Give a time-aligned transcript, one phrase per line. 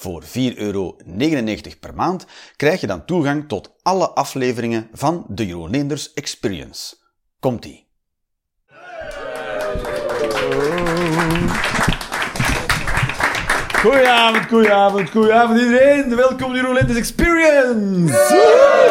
[0.00, 0.96] Voor 4,99 euro
[1.80, 2.26] per maand
[2.56, 6.96] krijg je dan toegang tot alle afleveringen van de Jeroen Experience.
[7.40, 7.86] Komt-ie.
[13.80, 16.16] Goedenavond, goedenavond, goedenavond iedereen.
[16.16, 18.14] Welkom bij Jeroen Leenders Experience.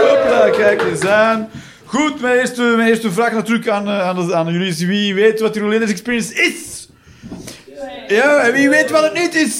[0.07, 1.49] Hopla, kijk eens aan.
[1.85, 5.53] Goed, mijn eerste, mijn eerste vraag natuurlijk aan, eh, aan, aan jullie wie weet wat
[5.53, 6.89] Jeroen Leenders Experience is?
[8.07, 9.55] Ja, en wie weet wat het niet is?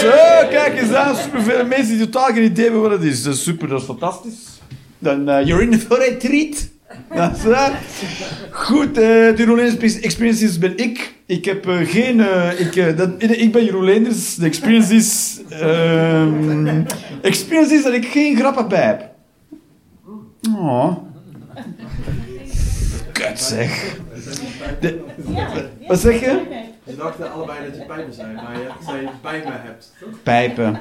[0.00, 0.10] Zo,
[0.50, 1.16] kijk eens aan.
[1.16, 3.22] Superveel mensen die totaal geen idee hebben wat het is.
[3.22, 4.60] Dat is super, dat is fantastisch.
[4.98, 6.68] Dan, uh, you're in for a treat.
[7.14, 7.82] Dat is waar.
[8.50, 11.14] Goed, uh, de Jeroen Leenders Experience ben ik.
[11.26, 12.20] Ik heb uh, geen...
[12.58, 14.34] Ik, dat, ik ben Jeroen Leenders.
[14.34, 15.40] De experience is...
[15.48, 16.82] ehm
[17.22, 19.10] experience is dat ik geen grappen bij heb.
[20.56, 20.96] Oh.
[23.12, 23.96] Kut zeg.
[25.86, 26.62] Wat zeg je?
[26.88, 29.92] Ze dachten allebei dat je pijpen zijn, maar je zei pijpen hebt.
[30.22, 30.78] Pijpen.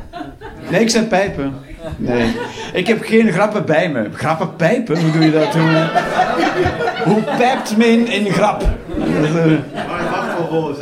[0.69, 1.53] Nee, ik zei pijpen.
[1.97, 2.31] Nee.
[2.73, 4.09] Ik heb geen grappen bij me.
[4.13, 5.01] Grappen pijpen?
[5.01, 5.53] Hoe doe je dat?
[5.55, 5.89] Hoe,
[7.03, 8.63] hoe pijpt men in grap?
[8.97, 9.57] Maar wel.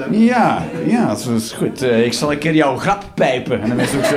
[0.09, 1.81] Ja, ja, dat is goed.
[1.81, 3.61] Eh, ik zal een keer jouw grap pijpen.
[3.61, 4.15] En dan, is ook zo,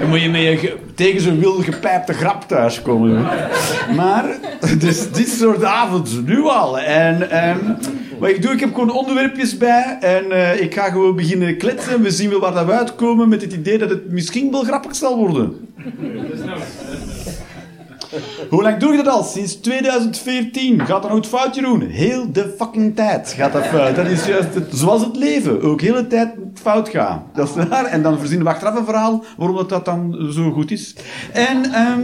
[0.00, 3.26] dan moet je ge- tegen zo'n wilde gepijpte grap thuiskomen.
[3.96, 4.24] Maar,
[4.78, 6.78] dus dit soort avond, nu al.
[6.78, 7.58] En ehm,
[8.22, 9.98] wat ik doe, ik heb gewoon onderwerpjes bij.
[10.00, 12.02] En eh, ik ga gewoon beginnen kletsen.
[12.02, 14.96] We zien wel waar dat we uitkomen met het idee dat het misschien wel grappig
[14.96, 15.68] zal worden.
[18.48, 19.22] Hoe lang doe je dat al?
[19.22, 20.86] Sinds 2014.
[20.86, 21.80] Gaat dat nooit fout, Jeroen?
[21.80, 23.96] Heel de fucking tijd gaat dat fout.
[23.96, 25.62] Dat is juist zoals het leven.
[25.62, 27.22] Ook heel de tijd fout gaat.
[27.34, 27.84] Dat is waar.
[27.84, 30.94] En dan verzinnen we achteraf een verhaal waarom dat, dat dan zo goed is.
[31.32, 31.72] En...
[31.72, 32.02] ehm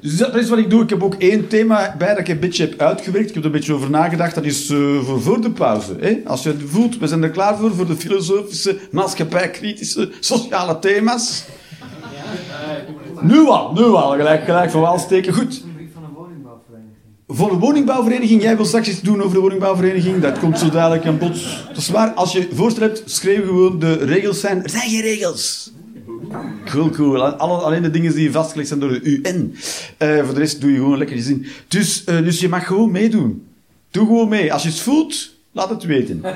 [0.00, 0.82] dus dat is wat ik doe.
[0.82, 3.28] Ik heb ook één thema bij dat ik een beetje heb uitgewerkt.
[3.28, 4.34] Ik heb er een beetje over nagedacht.
[4.34, 5.96] Dat is eh, voor, voor de pauze.
[6.00, 6.20] Hè?
[6.26, 11.44] Als je het voelt, we zijn er klaar voor, voor de filosofische, maatschappijkritische, sociale thema's.
[13.20, 14.10] Nu al, nu al.
[14.10, 15.32] Gelijk, gelijk van wal steken.
[15.32, 15.62] Goed.
[17.32, 21.06] Voor de woningbouwvereniging, jij wil straks iets doen over de woningbouwvereniging, dat komt zo dadelijk
[21.06, 21.66] aan bod.
[21.68, 24.62] Dat is waar, als je voorstel hebt, schreef gewoon de regels zijn.
[24.62, 25.72] Er zijn geen regels.
[26.70, 27.22] Cool, cool.
[27.24, 29.54] Alle, alleen de dingen die vastgelegd zijn door de UN.
[29.96, 31.46] Eh, voor de rest doe je gewoon lekker je zin.
[31.68, 33.44] Dus, eh, dus je mag gewoon meedoen.
[33.90, 34.52] Doe gewoon mee.
[34.52, 36.22] Als je het voelt, laat het weten.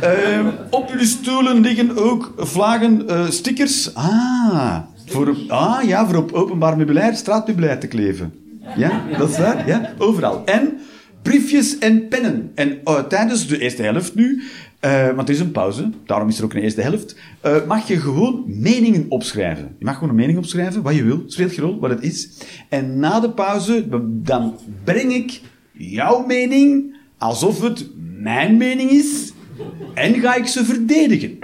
[0.00, 3.94] Ehm, op jullie stoelen liggen ook vlaggen, eh, stickers.
[3.94, 8.32] Ah, voor, op- ah, ja, voor op openbaar meubilair, straatmeubilair te kleven.
[8.76, 9.66] Ja, dat is waar.
[9.68, 10.42] Ja, overal.
[10.44, 10.78] En
[11.22, 12.50] briefjes en pennen.
[12.54, 14.42] En eh, tijdens de eerste helft nu,
[14.80, 17.88] eh, want er is een pauze, daarom is er ook een eerste helft, eh, mag
[17.88, 19.76] je gewoon meningen opschrijven.
[19.78, 22.28] Je mag gewoon een mening opschrijven, wat je wil, speelt geen rol, wat het is.
[22.68, 25.40] En na de pauze, dan breng ik
[25.72, 27.86] jouw mening alsof het
[28.16, 29.32] mijn mening is
[29.94, 31.38] en ga ik ze verdedigen.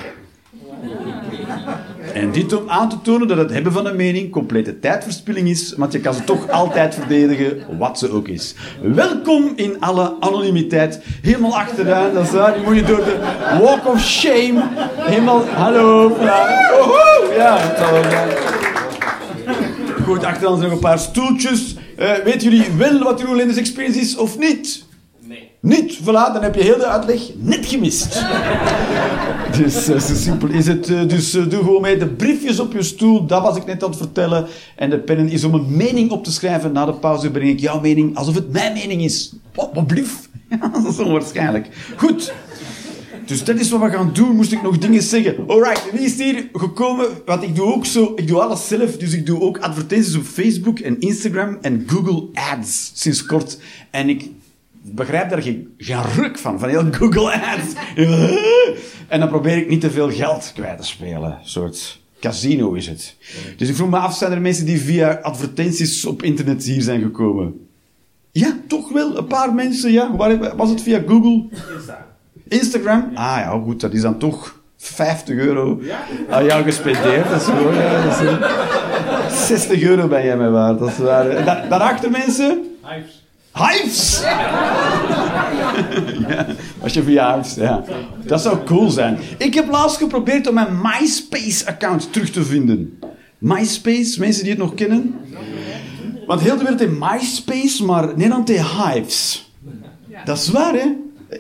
[2.16, 5.74] En dit om aan te tonen dat het hebben van een mening complete tijdverspilling is,
[5.76, 8.54] want je kan ze toch altijd verdedigen, wat ze ook is.
[8.82, 11.00] Welkom in alle anonimiteit.
[11.22, 12.54] Helemaal achteraan, dat is waar.
[12.54, 13.18] Die moet je door de
[13.60, 14.62] walk of shame.
[14.96, 16.16] Helemaal, hallo.
[16.20, 17.34] Ja, woehoe.
[17.36, 18.30] ja zijn.
[20.04, 21.76] Goed, achter ons nog een paar stoeltjes.
[21.96, 24.85] Eh weten jullie wel wat Jeroen Lenders Experience is of niet?
[25.66, 25.98] Niet?
[26.02, 28.22] Voilà, dan heb je heel de uitleg net gemist.
[29.58, 30.88] dus eh, zo simpel is het.
[30.88, 31.96] Eh, Dus eh, doe gewoon mee.
[31.96, 34.46] De briefjes op je stoel, dat was ik net aan het vertellen.
[34.76, 36.72] En de pennen is om een mening op te schrijven.
[36.72, 39.32] Na de pauze breng ik jouw mening alsof het mijn mening is.
[39.54, 40.28] Oh, wat blief.
[40.72, 41.68] Dat is onwaarschijnlijk.
[41.96, 42.32] Goed.
[43.26, 44.36] Dus dat is wat we gaan doen.
[44.36, 45.34] Moest ik nog dingen zeggen?
[45.46, 47.06] Alright, wie is hier gekomen?
[47.24, 48.96] Want ik doe ook zo, ik doe alles zelf.
[48.96, 53.58] Dus ik doe ook advertenties op Facebook en Instagram en Google Ads sinds kort.
[53.90, 54.30] En ik
[54.94, 57.72] begrijp daar geen, geen ruk van, van heel Google Ads.
[59.08, 61.30] En dan probeer ik niet te veel geld kwijt te spelen.
[61.30, 63.16] Een soort casino is het.
[63.56, 67.02] Dus ik vroeg me af, zijn er mensen die via advertenties op internet hier zijn
[67.02, 67.66] gekomen?
[68.32, 69.16] Ja, toch wel.
[69.18, 70.16] Een paar mensen, ja.
[70.56, 71.44] Was het via Google?
[72.48, 73.10] Instagram?
[73.14, 75.80] Ah ja, goed, dat is dan toch 50 euro
[76.30, 77.28] aan jou gespendeerd.
[77.30, 77.48] Dat is
[78.20, 80.78] is, eh, 60 euro ben jij mij waard.
[80.78, 81.44] Dat is waar.
[81.44, 82.62] Da- daarachter mensen?
[82.82, 83.25] Hives.
[83.56, 84.20] Hives!
[86.28, 86.46] ja,
[86.80, 87.84] als je via Hives, ja.
[88.24, 89.18] Dat zou cool zijn.
[89.38, 92.98] Ik heb laatst geprobeerd om mijn MySpace-account terug te vinden.
[93.38, 95.14] MySpace, mensen die het nog kennen?
[96.26, 99.50] Want heel de wereld heeft MySpace, maar Nederland heeft Hives.
[100.24, 100.86] Dat is waar, hè?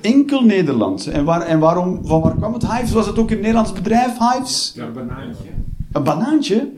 [0.00, 1.06] Enkel Nederland.
[1.06, 2.72] En, waar, en waarom, van waar kwam het?
[2.72, 4.72] Hives, was het ook een Nederlands bedrijf, Hives?
[4.74, 5.48] Ja, een banaantje.
[5.92, 6.68] Een banaantje?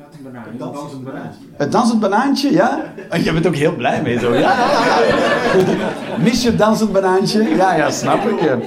[0.55, 1.41] Is een dansend banaantje.
[1.57, 2.93] Het dansend banaantje, ja?
[3.11, 4.35] En je bent ook heel blij mee, zo.
[4.35, 6.19] Ja, ja, ja.
[6.23, 7.43] Mis je dansend banaantje?
[7.43, 8.41] Ja, ja, snap ik.
[8.41, 8.59] ja.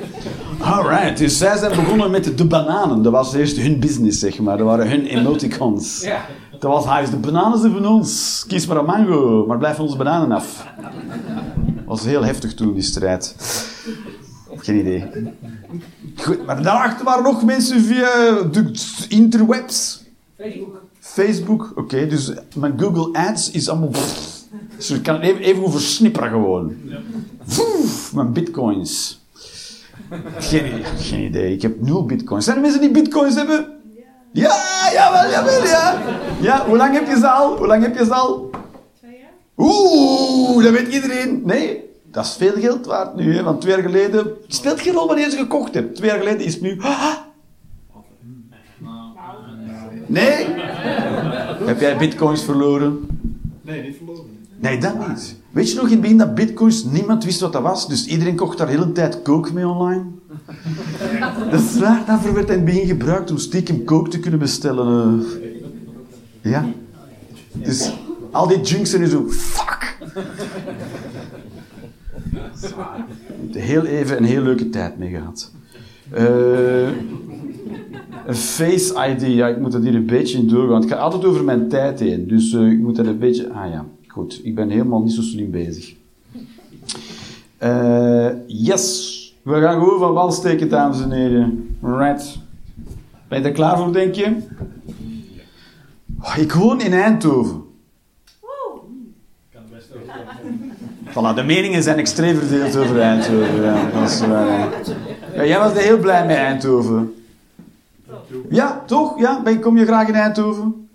[0.60, 3.01] Alright, dus zij zijn begonnen met de bananen.
[3.01, 4.57] Dat was eerst hun business, zeg maar.
[4.57, 6.01] Dat waren hun emoticons.
[6.01, 6.25] Ja.
[6.60, 8.44] Dat was hij, de bananen zijn van ons.
[8.48, 10.66] Kies maar een mango, maar blijf van onze bananen af.
[10.81, 13.36] Dat was heel heftig toen, die strijd.
[14.56, 15.06] Geen idee.
[16.16, 18.72] Goed, maar daarachter waren nog mensen via de
[19.10, 20.04] interwebs.
[20.38, 20.81] Facebook.
[21.12, 23.92] Facebook, oké, dus mijn Google Ads is allemaal...
[24.75, 26.75] Dus ik kan het even, even over snipperen gewoon.
[28.13, 29.19] Mijn bitcoins.
[30.38, 32.46] Geen, idee- geen idee, ik heb nul bitcoins.
[32.46, 33.68] Zijn er mensen die bitcoins hebben?
[34.34, 34.56] Ja,
[34.94, 36.02] jawel, jawel, ja.
[36.42, 37.57] Ja, hoe lang heb je ze al?
[37.57, 38.50] Hoe lang heb je ze al?
[39.00, 39.31] Twee jaar?
[39.57, 41.42] Oeh, dat weet iedereen.
[41.46, 44.18] Nee, dat is veel geld waard nu, hè, want twee jaar geleden...
[44.18, 45.96] Het speelt geen rol wanneer je ze gekocht hebt.
[45.96, 46.78] Twee jaar geleden is het nu...
[46.81, 47.14] Ah,
[50.12, 50.46] Nee?
[51.66, 53.00] Heb jij bitcoins verloren?
[53.62, 54.24] Nee, niet verloren.
[54.60, 55.36] Nee, dat niet.
[55.52, 58.36] Weet je nog in het begin dat bitcoins, niemand wist wat dat was, dus iedereen
[58.36, 60.04] kocht daar de hele tijd coke mee online?
[61.52, 65.19] Dat is waar, daarvoor werd in het begin gebruikt om stiekem coke te kunnen bestellen.
[66.42, 66.52] eh.
[66.52, 66.66] Ja.
[67.54, 67.92] Dus
[68.31, 69.98] al die junks zijn nu zo, fuck!
[73.52, 75.52] Heel even een heel leuke tijd mee gehad.
[76.12, 76.88] Eh,
[78.25, 80.69] een Face ID, ja, ik moet dat hier een beetje in doorgaan.
[80.69, 83.50] want Het gaat altijd over mijn tijd heen, dus eh, ik moet dat een beetje...
[83.50, 85.94] Ah ja, goed, ik ben helemaal niet zo slim bezig.
[87.58, 91.78] Eh, yes, we gaan gewoon van wal steken, dames en heren.
[91.81, 92.38] Right.
[93.28, 94.36] Ben je er klaar voor, denk je?
[96.22, 97.64] Oh, ik woon in Eindhoven.
[101.12, 103.62] Voilà, de meningen zijn extreem verdeeld over Eindhoven.
[103.62, 104.69] Ja, dat is waar.
[105.36, 105.45] ja.
[105.45, 107.13] Jij was er heel blij met Eindhoven.
[108.50, 109.19] Ja, toch?
[109.19, 109.42] Ja?
[109.42, 110.89] Ben, kom je graag in Eindhoven?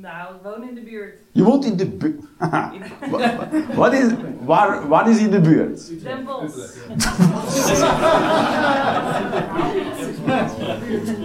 [0.00, 1.14] Nou, ik woon in de buurt.
[1.32, 2.20] Je woont in de buurt.
[3.74, 4.06] wat is,
[4.44, 6.02] waar, wat is in de buurt?
[6.02, 6.76] Den Bosch.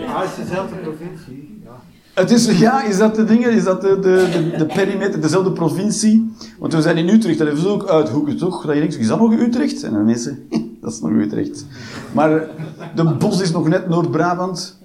[0.07, 1.61] Ah, het is dezelfde provincie.
[1.63, 1.71] Ja.
[2.13, 3.51] Het is, ja, is dat de dingen?
[3.51, 6.33] Is dat de, de, de, de perimeter, dezelfde provincie?
[6.59, 8.65] Want we zijn in Utrecht, dat is ook uithoeken, toch?
[8.65, 9.83] Dat je denkt, is dat nog Utrecht?
[9.83, 10.47] En dan mensen,
[10.87, 11.65] dat is nog Utrecht.
[12.13, 12.47] Maar
[12.95, 14.77] de bos is nog net Noord-Brabant.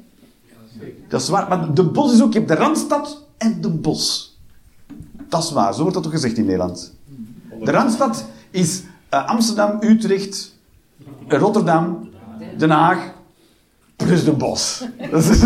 [1.08, 4.36] Dat is waar, maar de bos is ook, je hebt de Randstad en de bos.
[5.28, 6.94] Dat is waar, zo wordt dat toch gezegd in Nederland.
[7.64, 10.56] De Randstad is eh, Amsterdam, Utrecht,
[11.28, 12.10] Rotterdam,
[12.56, 13.12] Den Haag,
[13.96, 14.84] plus de bos.
[15.10, 15.40] Dat is,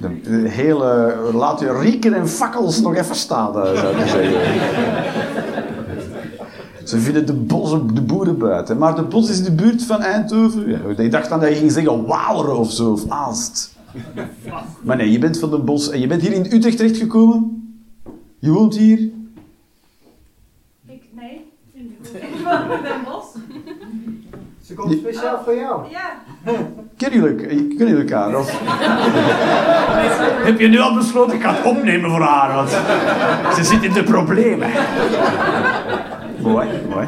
[0.00, 4.40] De, de hele, laat je rieken en fakkels nog even staan, eh, zou ik zeggen.
[6.84, 8.78] Ze vinden de bos op de boeren buiten.
[8.78, 10.68] Maar de bos is in de buurt van Eindhoven.
[10.68, 13.76] Ja, ik dacht dan dat je ging zeggen Waalre of zo, of Aalst.
[14.82, 17.72] Maar nee, je bent van de bos en je bent hier in Utrecht terechtgekomen.
[18.38, 18.98] Je woont hier.
[20.86, 21.46] Ik, nee.
[21.72, 23.19] Ik woon in Den Bosch.
[24.80, 25.80] Komt speciaal voor jou.
[25.90, 26.22] Ja.
[26.96, 28.38] Kennen jullie, kennen jullie elkaar?
[28.38, 28.50] Of?
[30.48, 32.70] Heb je nu al besloten, ik ga het opnemen voor haar, want
[33.56, 34.68] ze zit in de problemen.
[36.42, 37.06] Mooi, mooi.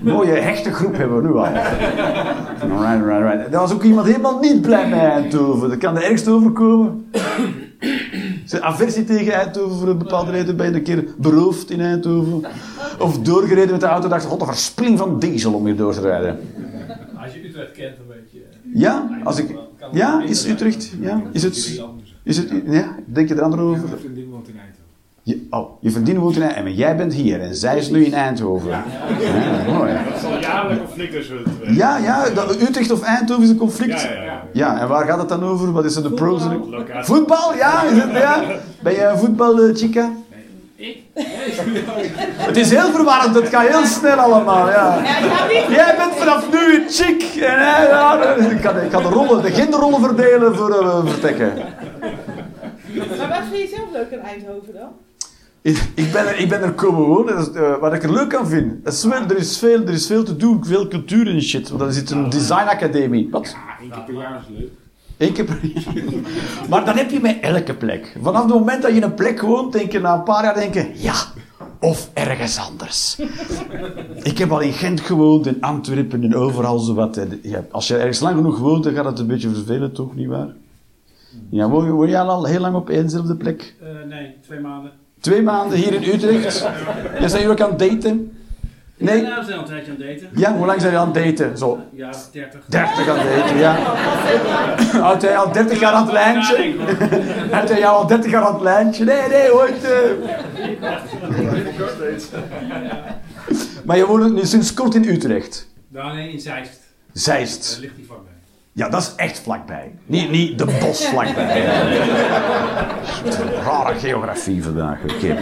[0.00, 1.44] Mooie hechte groep hebben we nu al.
[1.44, 3.52] Right, right, right.
[3.52, 5.68] Er was ook iemand helemaal niet blij met Eindhoven.
[5.68, 7.10] Dat kan er ergst overkomen.
[8.44, 10.56] Zijn aversie tegen Eindhoven voor een bepaalde reden.
[10.56, 12.44] Ben je een keer beroofd in Eindhoven?
[12.98, 14.08] Of doorgereden met de auto.
[14.08, 16.38] Dacht, god, een verspilling van diesel om hier door te rijden.
[17.22, 18.40] Als je Utrecht kent, dan weet je.
[18.74, 19.54] Ja, als ik...
[19.92, 20.92] Ja, is Utrecht?
[21.00, 21.80] Ja, is het...
[22.22, 22.52] Is het...
[22.66, 23.84] Ja, denk je er anders over?
[23.88, 24.80] Mijn vriendin woont in Eindhoven.
[25.24, 28.04] Je, oh, je vriendin woont in Eindhoven, maar jij bent hier en zij is nu
[28.04, 28.70] in Eindhoven.
[28.70, 28.84] Ja,
[29.72, 29.92] mooi.
[30.10, 31.36] Dat zal jaren conflict tussen.
[31.66, 34.02] Ja, ja, dat- Utrecht of Eindhoven is een conflict.
[34.02, 34.42] Ja, ja, ja.
[34.52, 35.72] Ja, en waar gaat het dan over?
[35.72, 36.42] Wat is er de pros.
[37.00, 38.44] Voetbal, ja, is het, ja?
[38.82, 39.74] Ben jij een voetbal, eh,
[42.48, 45.02] Het is heel verwarrend, het gaat heel snel allemaal, ja.
[45.70, 47.22] Jij bent vanaf nu een chick.
[47.42, 51.52] En hij, ja, ik, ga, ik ga de rollen, de genderrollen verdelen voor eh, vertekken.
[53.18, 54.88] Maar wat vind je zelf leuk in Eindhoven dan?
[55.62, 58.12] Ik, ik ben er, ik ben er komen wonen, dat is, eh, wat ik er
[58.12, 58.84] leuk aan vind.
[58.84, 61.68] Dat is wel- er, is veel, er is veel te doen, veel cultuur en shit.
[61.68, 63.28] Want er zit een designacademie.
[63.30, 63.56] Wat?
[63.82, 64.70] Eén keer per jaar is leuk.
[65.30, 65.94] Per jaar.
[66.70, 68.16] Maar dan heb je bij elke plek.
[68.22, 70.54] Vanaf het moment dat je in een plek woont, denk je na een paar jaar
[70.54, 71.14] denken, ja,
[71.80, 73.18] of ergens anders.
[74.22, 77.20] Ik heb al in Gent gewoond, in Antwerpen en overal zo wat.
[77.42, 80.28] Ja, als je ergens lang genoeg woont, dan gaat het een beetje vervelen, toch, niet
[80.28, 80.48] waar?
[81.50, 83.74] Ja, woon, woon jij al heel lang op éénzelfde plek?
[83.80, 84.92] Eh, nee, twee maanden.
[85.20, 86.66] Twee maanden hier in Utrecht.
[87.22, 88.36] En zijn jullie ook aan het daten?
[88.96, 89.22] Nee?
[89.22, 90.40] Ja, we zijn al een tijdje aan het daten.
[90.40, 91.58] Ja, hoe lang zijn jullie aan het daten?
[91.58, 92.60] Zo, Ja, 30.
[92.66, 93.76] 30 aan het daten, ja.
[95.02, 96.74] Houdt hij al 30 jaar aan het lijntje?
[97.50, 99.04] Houdt hij jou al 30 jaar aan het lijntje?
[99.04, 99.84] Nee, nee, ooit.
[99.84, 99.90] eh.
[103.84, 105.68] Maar je woont nu sinds kort in Utrecht.
[105.88, 106.80] Nou, nee, in Zeist.
[107.12, 107.70] Zeist.
[107.72, 108.32] Daar ligt hij vlakbij.
[108.72, 109.92] Ja, dat is echt vlakbij.
[110.06, 111.64] Niet, niet de bos vlakbij.
[113.64, 114.98] Rare geografie vandaag.
[115.02, 115.36] Oké.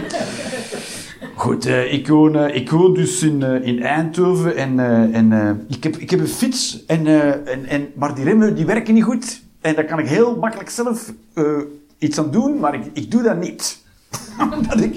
[1.35, 5.49] Goed, eh, ik, woon, eh, ik woon dus in, in Eindhoven en, eh, en eh,
[5.77, 8.93] ik, heb, ik heb een fiets, en, eh, en, en, maar die remmen die werken
[8.93, 9.41] niet goed.
[9.61, 11.43] En daar kan ik heel makkelijk zelf eh,
[11.97, 13.79] iets aan doen, maar ik, ik doe dat niet.
[14.53, 14.95] Omdat ik,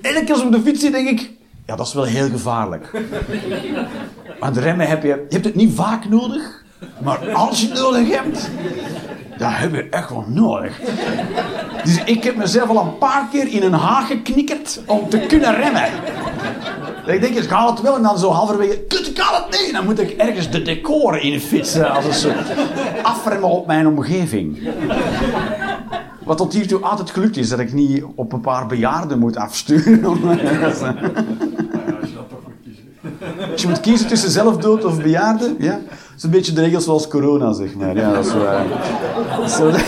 [0.00, 1.30] elke keer op de fiets zit, denk ik,
[1.66, 2.90] ja, dat is wel heel gevaarlijk.
[4.40, 6.64] Want remmen heb je, je hebt het niet vaak nodig,
[7.02, 8.50] maar als je het nodig hebt,
[9.38, 10.80] dat heb je echt wel nodig.
[11.84, 15.54] Dus ik heb mezelf al een paar keer in een haag geknikkerd om te kunnen
[15.54, 15.90] remmen.
[17.06, 19.72] Ik denk, ik haal het wel en dan zo halverwege, kut, ik haal het niet.
[19.72, 22.52] Dan moet ik ergens de decoren in fietsen als een soort
[23.02, 24.68] afremmen op mijn omgeving.
[26.24, 30.04] Wat tot hiertoe altijd gelukt is, dat ik niet op een paar bejaarden moet afsturen.
[33.52, 35.70] Als je moet kiezen tussen zelfdood of bejaarden, ja.
[35.72, 37.96] Dat is een beetje de regels zoals corona, zeg maar.
[37.96, 38.64] Ja, dat is waar.
[39.48, 39.70] Zo-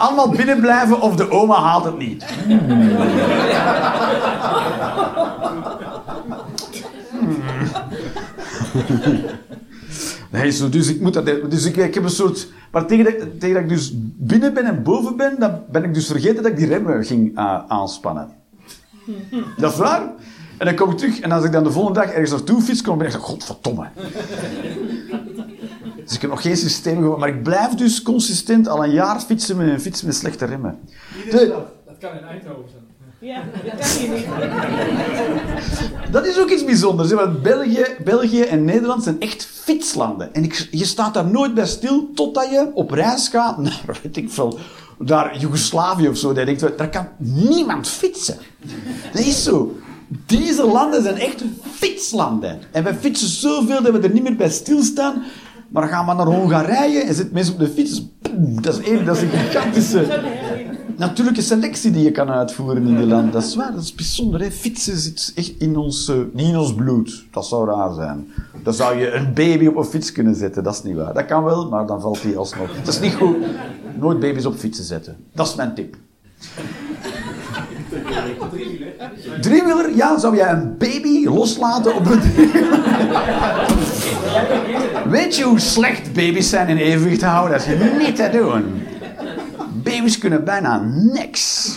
[0.00, 2.24] Allemaal binnenblijven of de oma haalt het niet.
[10.30, 11.24] Nee, zo, dus ik moet dat...
[11.24, 12.48] Dus ik, ik heb een soort...
[12.70, 15.94] Maar tegen dat, tegen dat ik dus binnen ben en boven ben, dan ben ik
[15.94, 18.28] dus vergeten dat ik die remmen ging eh, aanspannen.
[19.56, 20.02] Dat is waar.
[20.58, 22.82] En dan kom ik terug en als ik dan de volgende dag ergens naartoe fiets,
[22.82, 23.88] kom ik echt godverdomme.
[26.04, 29.20] Dus ik heb nog geen systeem gevonden, maar ik blijf dus consistent al een jaar
[29.20, 30.78] fietsen met een fiets met slechte remmen.
[31.30, 32.82] De- Dat kan in Eindhoven zijn.
[33.20, 34.26] Ja, dat kan hier niet.
[36.12, 40.34] Dat is ook iets bijzonders, hè, want België, België en Nederland zijn echt fietslanden.
[40.34, 44.16] En ik, je staat daar nooit bij stil totdat je op reis gaat naar, weet
[44.16, 44.58] ik veel,
[44.98, 46.28] naar Joegoslavië of zo.
[46.32, 48.36] Dat je denkt, daar kan niemand fietsen.
[49.12, 49.76] Dat is zo.
[50.26, 51.42] Deze landen zijn echt
[51.72, 52.58] fietslanden.
[52.72, 55.22] En wij fietsen zoveel dat we er niet meer bij stilstaan.
[55.70, 58.02] Maar dan gaan we naar Hongarije en zitten mensen op de fiets.
[58.60, 60.20] Dat is, één, dat is een gigantische
[60.96, 63.32] natuurlijke selectie die je kan uitvoeren in die land.
[63.32, 64.40] Dat is waar, dat is bijzonder.
[64.40, 64.50] Hè?
[64.50, 67.24] Fietsen zit echt in ons, eh, niet in ons bloed.
[67.30, 68.32] Dat zou raar zijn.
[68.62, 70.62] Dan zou je een baby op een fiets kunnen zetten.
[70.62, 71.14] Dat is niet waar.
[71.14, 72.70] Dat kan wel, maar dan valt die alsnog.
[72.84, 73.36] Dat is niet goed.
[73.98, 75.16] Nooit baby's op fietsen zetten.
[75.32, 75.96] Dat is mijn tip.
[79.40, 79.96] Driewieler?
[79.96, 82.20] Ja, zou jij een baby loslaten op een
[85.08, 87.58] Weet je hoe slecht baby's zijn in evenwicht te houden?
[87.58, 88.82] Dat is niet te doen.
[89.82, 91.76] Baby's kunnen bijna niks.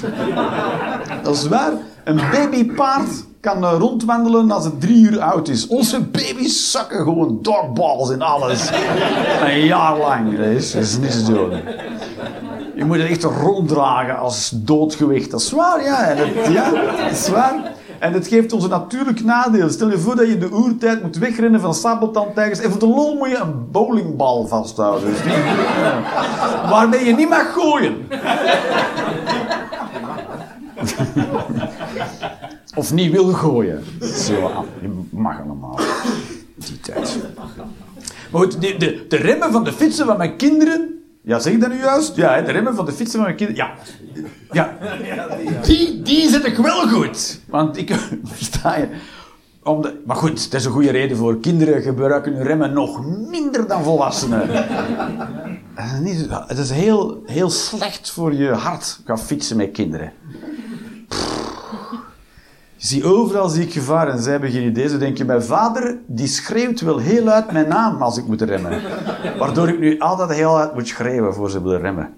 [1.24, 1.72] Dat is waar.
[2.04, 3.10] Een babypaard
[3.40, 5.68] kan rondwandelen als het drie uur oud is.
[5.68, 8.70] Onze baby's zakken gewoon dogballs in alles.
[9.46, 10.38] Een jaar lang.
[10.38, 11.52] Dat is, dat is niet te doen.
[12.76, 15.32] Je moet het echt ronddragen als doodgewicht.
[15.32, 16.16] Dat is waar, ja.
[16.16, 17.54] Dat, ja, dat is waar.
[18.04, 19.70] En het geeft ons een natuurlijk nadeel.
[19.70, 22.60] Stel je voor dat je de oertijd moet wegrennen van sabeltandtijgers.
[22.60, 25.10] En voor de lol moet je een bowlingbal vasthouden.
[25.10, 25.32] Dus die,
[26.74, 28.08] waarmee je niet mag gooien.
[32.76, 33.84] Of niet wil gooien.
[34.02, 35.80] Zo, ah, je mag allemaal.
[36.56, 37.20] Die tijd.
[38.32, 41.03] Maar goed, de, de, de remmen van de fietsen van mijn kinderen...
[41.26, 42.16] Ja, zeg ik dat nu juist?
[42.16, 43.66] Ja, de remmen van de fietsen van mijn kinderen...
[43.66, 43.74] Ja.
[44.52, 44.78] Ja.
[45.62, 47.40] Die, die zet ik wel goed.
[47.48, 47.96] Want ik...
[48.24, 48.88] Versta je?
[49.64, 51.40] Om de, maar goed, dat is een goede reden voor.
[51.40, 54.50] Kinderen gebruiken hun remmen nog minder dan volwassenen.
[56.02, 60.12] Niet, het is heel, heel slecht voor je hart, gaan fietsen met kinderen.
[62.88, 64.88] Ziet overal zie ik gevaar en zij hebben geen idee.
[64.88, 68.82] Ze denken, mijn vader die schreeuwt wel heel uit mijn naam als ik moet remmen.
[69.40, 72.14] Waardoor ik nu altijd heel uit moet schreeuwen voor ze willen remmen.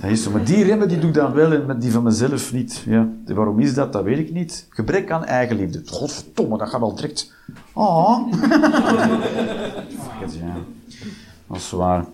[0.00, 0.30] Dat is zo.
[0.30, 2.82] Maar die remmen die doe ik dan wel en die van mezelf niet.
[2.86, 3.08] Ja.
[3.26, 3.92] Waarom is dat?
[3.92, 4.66] Dat weet ik niet.
[4.70, 5.82] Gebrek aan eigenliefde.
[5.84, 7.32] Godverdomme, dat gaat wel direct...
[7.72, 8.32] Oh.
[8.32, 10.54] Fuck it, ja.
[11.46, 12.04] Dat is waar.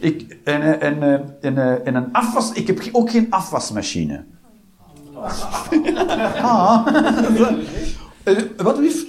[0.00, 2.52] Ik, en, eh, en, eh, en, eh, en een afwas...
[2.52, 4.24] Ik heb ook geen afwasmachine.
[6.42, 6.86] Ah.
[8.22, 9.04] Eh, Wat lief?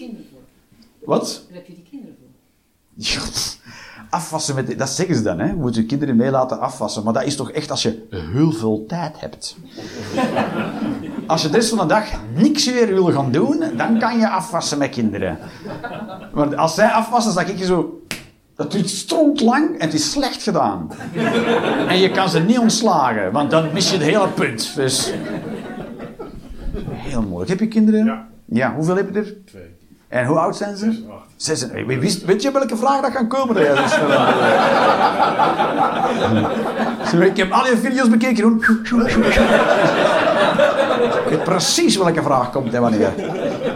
[1.06, 1.44] Wat?
[1.48, 3.62] Daar heb je die kinderen voor.
[4.10, 4.78] Afwassen met...
[4.80, 5.54] Dat zeggen ze dan, hè.
[5.54, 7.04] Moet je kinderen mee laten afwassen.
[7.04, 9.56] Maar dat is toch echt als je heel veel tijd hebt.
[11.28, 12.06] Als je de rest van de dag
[12.36, 15.38] niks weer wil gaan doen, dan kan je afwassen met kinderen.
[16.34, 17.98] Maar als zij afwassen, dan zeg ik je zo...
[18.56, 20.92] Dat duurt stront lang en het is slecht gedaan.
[21.88, 24.76] En je kan ze niet ontslagen, want dan mis je het hele punt.
[24.76, 25.14] Dus...
[27.04, 27.50] Heel moeilijk.
[27.50, 28.06] Heb je kinderen?
[28.06, 28.28] Ja.
[28.46, 29.34] Ja, hoeveel heb je er?
[29.46, 29.76] Twee.
[30.08, 30.86] En hoe oud zijn ze?
[30.92, 31.28] Zes en acht.
[31.36, 33.56] Zes en- Wie wist, weet je welke vraag dat gaan komen?
[33.56, 33.90] Dat
[37.10, 38.58] Zo, Ik heb al je video's bekeken.
[41.26, 43.12] Ik weet precies welke vraag komt en wanneer.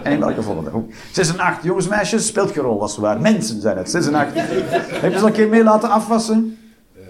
[0.04, 0.70] En in welke volgende.
[0.70, 0.94] Goed.
[1.12, 1.64] Zes en acht.
[1.64, 3.22] Jongens, meisjes, speelt geen rol als het waar.
[3.22, 3.90] Mensen zijn het.
[3.90, 4.32] Zes en acht.
[4.34, 6.58] Heb je ze al een keer mee laten afwassen?
[6.96, 7.02] Eh,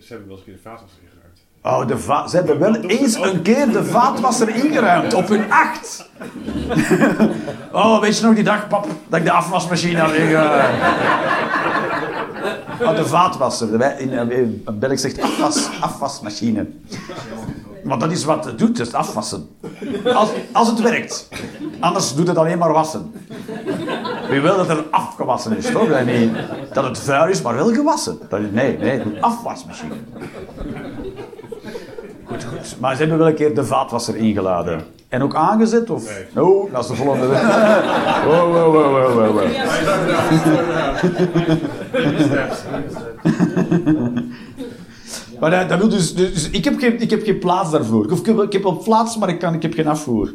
[0.00, 1.05] ze hebben wel eens een keer de vaatwasser ingeruimd.
[1.66, 5.14] Oh, de ze hebben wel eens een keer de vaatwasser ingeruimd.
[5.14, 6.10] Op hun acht.
[7.72, 10.82] oh, weet je nog die dag, pap, dat ik de afwasmachine had ingeruimd?
[12.82, 13.98] Oh, de vaatwasser.
[14.00, 16.66] In, eh, in België zegt afwas, afwasmachine.
[17.84, 19.48] Want dat is wat het doet, het afwassen.
[20.14, 21.28] Als, als het werkt.
[21.80, 23.12] Anders doet het alleen maar wassen.
[24.30, 25.88] Je wil dat er afgewassen is, toch?
[26.72, 28.18] Dat het vuil is, maar wel gewassen.
[28.52, 29.94] Nee, nee, een afwasmachine.
[32.26, 32.76] Goed, goed.
[32.80, 34.82] Maar ze hebben wel een keer de vaatwasser ingeladen.
[35.08, 35.90] En ook aangezet?
[35.90, 36.04] Of?
[36.34, 36.44] Nee.
[36.44, 37.26] Oh, dat is de volgende.
[38.26, 39.44] Wow, wow, wow, wow, wow, wow.
[45.40, 48.10] Maar dat, dat wil dus, dus ik, heb geen, ik heb geen plaats daarvoor.
[48.10, 50.32] Of ik, heb, ik heb wel plaats, maar ik, kan, ik heb geen afvoer.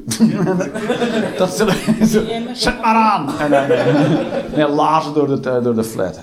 [1.38, 1.76] dat zullen
[2.08, 2.22] zo,
[2.54, 3.30] Zet maar aan!
[3.40, 3.86] En dan eh,
[4.56, 6.20] nee, lazen door de, door de flat.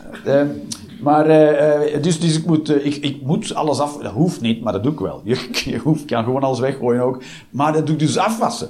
[1.01, 3.97] Maar, eh, eh, dus, dus ik, moet, eh, ik, ik moet alles af...
[3.97, 5.21] Dat hoeft niet, maar dat doe ik wel.
[5.25, 7.23] Je, je hoeft, kan gewoon alles weggooien ook.
[7.51, 8.69] Maar dat doe ik dus afwassen.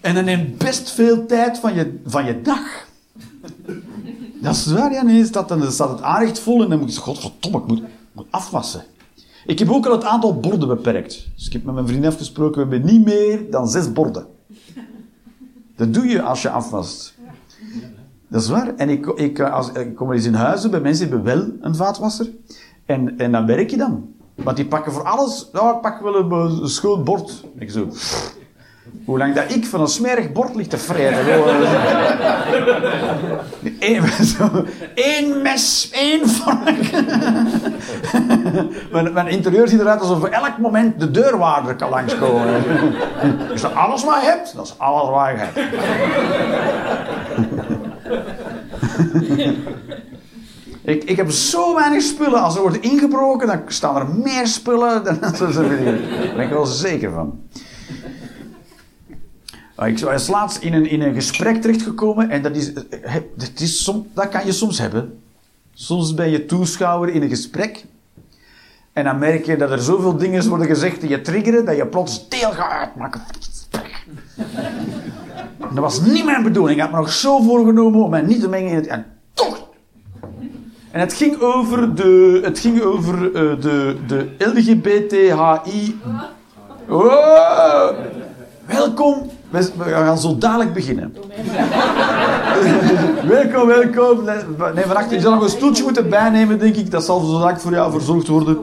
[0.00, 2.86] En dat neemt best veel tijd van je, van je dag.
[4.40, 5.02] Dat is waar, ja.
[5.02, 7.82] Nee, dan staat het aanrecht vol en dan moet je godverdomme, ik moet,
[8.12, 8.84] moet afwassen.
[9.46, 11.28] Ik heb ook al het aantal borden beperkt.
[11.34, 14.26] Dus ik heb met mijn vriendin afgesproken, we hebben niet meer dan zes borden.
[15.76, 17.14] Dat doe je als je afwast.
[18.32, 18.74] Dat is waar.
[18.76, 21.34] En ik, ik, eh, als, ik kom er eens in huizen bij mensen die hebben
[21.34, 22.26] wel een vaatwasser.
[22.86, 24.04] En, en dan werk je dan.
[24.34, 26.30] Want die pakken voor alles, nou, ik pak wel een,
[26.62, 27.28] een schoon.
[27.58, 27.88] Ik zo,
[29.04, 31.26] hoe lang dat ik van een smerig bord ligt te gewoon.
[34.94, 36.90] Eén, mes, één vork.
[38.92, 42.62] mijn, mijn interieur ziet eruit alsof elk moment de deurwaarder kan langskomen.
[43.54, 44.56] Is dat alles wat je hebt?
[44.56, 45.58] Dat is alles wat je hebt.
[50.84, 52.42] Ik, ik heb zo weinig spullen.
[52.42, 55.04] Als er wordt ingebroken, dan staan er meer spullen.
[55.04, 55.68] Dan, daar
[56.34, 57.40] ben ik wel zeker van.
[59.74, 63.50] Ah, Ik was laatst in een, in een gesprek terechtgekomen en dat, is, eh, dat,
[63.60, 65.22] is dat kan je soms hebben.
[65.74, 67.84] Soms ben je toeschouwer in een gesprek
[68.92, 71.86] en dan merk je dat er zoveel dingen worden gezegd die je triggeren, dat je
[71.86, 73.22] plots deel gaat uitmaken.
[75.74, 76.76] Dat was niet mijn bedoeling.
[76.76, 78.86] Ik had me nog zo voorgenomen om mij niet te mengen in het...
[78.86, 79.68] En toch!
[80.90, 86.00] En het ging over de, het ging over, eh, de, de LGBTHI...
[86.88, 87.88] Oh,
[88.66, 89.30] welkom.
[89.50, 91.14] We, gaan zo dadelijk beginnen.
[93.36, 94.24] welkom, welkom.
[94.74, 96.90] Nee, van achter, je zal nog een stoeltje moeten bijnemen, denk ik.
[96.90, 98.58] Dat zal zo dadelijk voor jou verzorgd worden.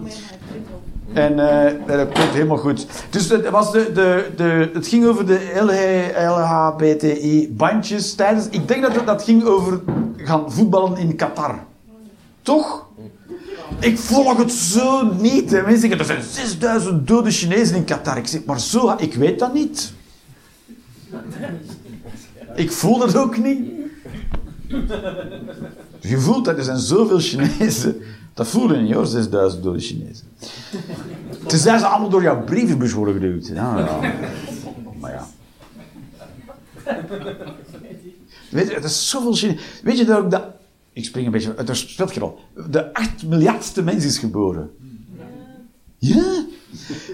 [1.20, 2.86] En eh, dat komt helemaal goed.
[3.10, 8.48] Dus het, was de, de, de, het ging over de LH, LHBTI-bandjes tijdens...
[8.50, 9.82] Ik denk dat het, dat ging over
[10.18, 11.60] gaan voetballen in Qatar.
[12.42, 12.88] Toch?
[13.80, 15.52] Ik volg het zo niet.
[15.52, 15.62] Hè.
[15.62, 18.18] Mensen zeggen, er zijn 6000 dode Chinezen in Qatar.
[18.18, 18.96] Ik zeg, maar zo...
[18.98, 19.94] Ik weet dat niet.
[22.56, 23.72] Ik voel dat ook niet.
[26.00, 28.02] Je voelt dat er zijn zoveel Chinezen.
[28.40, 30.28] Dat voel je niet hoor, 6000 dode Chinezen.
[31.48, 33.48] Tenzij ze allemaal door jouw brievenbus worden geduwd.
[33.48, 34.14] Ja, ja.
[35.00, 35.28] Maar ja.
[38.50, 39.60] Weet je, er is zoveel Chinezen.
[39.84, 40.44] Weet je dat ook dat...
[40.94, 41.54] Ik spring een beetje...
[41.54, 42.32] Er speelt geen.
[42.70, 44.72] De 8 miljardste mens is geboren.
[45.98, 46.46] Ja.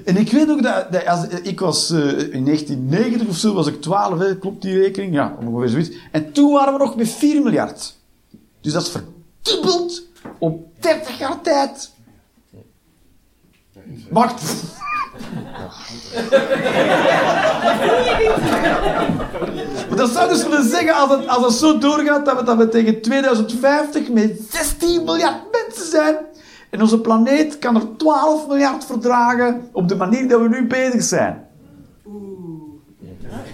[0.06, 2.00] En ik weet ook dat, als, ik was eh,
[2.34, 5.14] in 1990 of zo, was ik 12, hè, klopt die rekening?
[5.14, 5.98] Ja, ongeveer zoiets.
[6.12, 7.96] En toen waren we nog met 4 miljard.
[8.62, 11.94] Dus dat is verdubbeld op 30 jaar tijd.
[14.10, 14.42] Wacht.
[19.96, 23.02] Dat zou dus willen zeggen, als het, als het zo doorgaat, dat we, dat tegen
[23.02, 26.16] 2050 met 16 miljard mensen zijn.
[26.70, 31.04] En onze planeet kan er 12 miljard verdragen op de manier dat we nu bezig
[31.04, 31.48] zijn.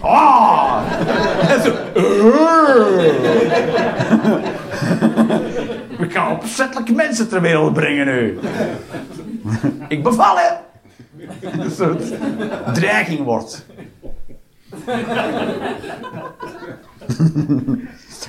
[0.00, 0.82] Ah!
[1.48, 1.72] En zo,
[5.98, 8.38] We gaan opzettelijk mensen ter wereld brengen nu.
[9.88, 10.60] Ik beval het.
[12.64, 13.66] Een dreiging wordt.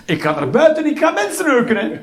[0.06, 2.00] Ik ga naar buiten en ik ga mensen neuken, hè.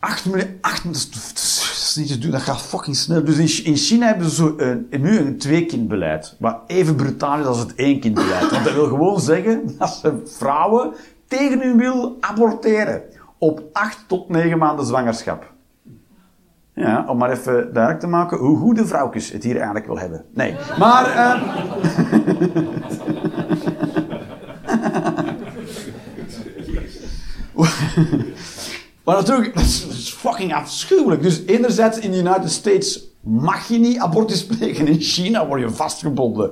[0.00, 3.24] Acht minuten, acht minuten, dat is, niet te doen, dat gaat fucking snel.
[3.24, 6.36] Dus in, in China hebben ze zo een, nu een twee-kindbeleid.
[6.38, 8.50] Wat even brutaal is als het één-kindbeleid.
[8.50, 10.92] Want dat wil gewoon zeggen dat ze vrouwen
[11.26, 13.02] tegen hun wil aborteren.
[13.38, 15.52] Op acht tot negen maanden zwangerschap.
[16.74, 19.98] Ja, om maar even duidelijk te maken hoe goed de vrouwtjes het hier eigenlijk wil
[19.98, 20.24] hebben.
[20.34, 21.06] Nee, maar...
[21.06, 21.42] eh,
[29.08, 31.22] Maar natuurlijk, dat is, dat is fucking afschuwelijk.
[31.22, 34.86] Dus enerzijds in de United States mag je niet abortus plegen.
[34.86, 36.50] In China word je vastgebonden.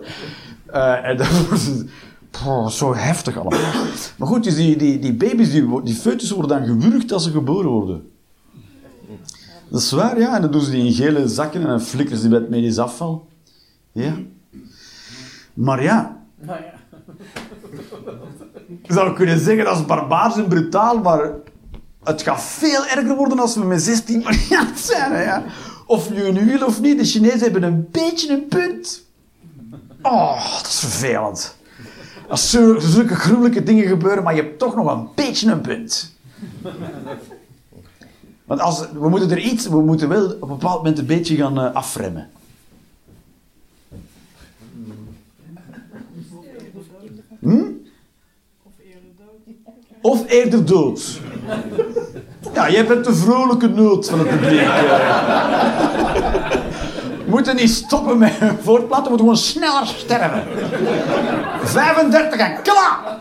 [0.66, 3.72] Eh, en dat wordt zo heftig allemaal.
[4.18, 7.30] Maar goed, dus die, die, die baby's, die, die foetus worden dan gewurgd als ze
[7.30, 8.10] geboren worden.
[9.68, 10.34] Dat is waar, ja.
[10.34, 12.78] En dan doen ze die in gele zakken en dan flikkeren ze bij het medisch
[12.78, 13.28] afval.
[13.92, 14.16] Ja.
[15.54, 16.74] Maar ja, Nou ja.
[18.82, 21.32] je zou kunnen zeggen dat is barbaars en brutaal, maar
[22.06, 25.22] het gaat veel erger worden als we met 16 miljard zijn.
[25.22, 25.44] Ja.
[25.86, 29.04] Of nu wil of niet, de Chinezen hebben een beetje een punt.
[30.02, 31.56] Oh, dat is vervelend.
[32.28, 36.14] Als zulke gruwelijke dingen gebeuren, maar je hebt toch nog een beetje een punt.
[38.44, 41.36] Want als, we moeten er iets, we moeten wel op een bepaald moment een beetje
[41.36, 42.30] gaan eh, afremmen.
[47.40, 47.64] Hm?
[50.00, 51.20] Of eerder dood.
[52.54, 54.60] Ja, jij bent de vrolijke nood van het publiek.
[54.60, 54.68] eh.
[57.24, 58.32] We moeten niet stoppen met
[58.62, 60.42] voortplanten, we moeten gewoon sneller sterven.
[61.62, 63.18] 35 en klaar!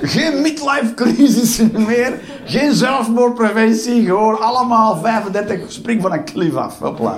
[0.00, 6.78] Geen midlife crisis meer, geen zelfmoordpreventie, gewoon allemaal 35, spring van een klif af.
[6.78, 7.16] Hopla.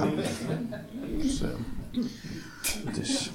[2.95, 3.31] Dus.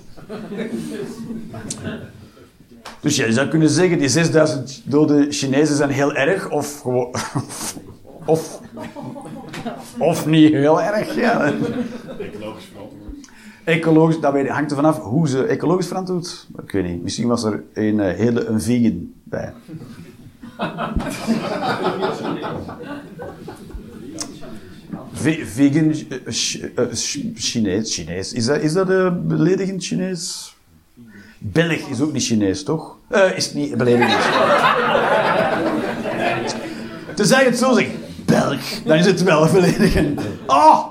[3.00, 7.15] Dus je zou kunnen zeggen, die 6000 dode Chinezen zijn heel erg, of gewoon...
[8.26, 8.60] Of,
[9.98, 11.54] of niet heel erg, ja.
[12.19, 13.28] Ecologisch verantwoord.
[13.63, 16.48] Ecologisch, dat weet, hangt er vanaf hoe ze ecologisch verantwoord.
[16.65, 19.54] Ik weet niet, misschien was er een eh, hele een vegan bij.
[25.13, 25.93] Ve- vegan
[26.26, 26.60] Ch-
[27.36, 28.34] Chinees, Chinees.
[28.34, 28.88] Is dat, is dat
[29.28, 30.53] beledigend Chinees?
[31.45, 32.97] Belg is ook niet Chinees, toch?
[33.08, 34.23] Eh, is niet beledigend.
[37.15, 37.89] Tenzij je het zo zegt,
[38.25, 40.21] Belg, dan is het wel beledigend.
[40.47, 40.86] Oh,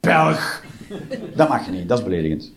[0.00, 0.62] Belg.
[1.34, 2.52] Dat mag niet, dat is beledigend.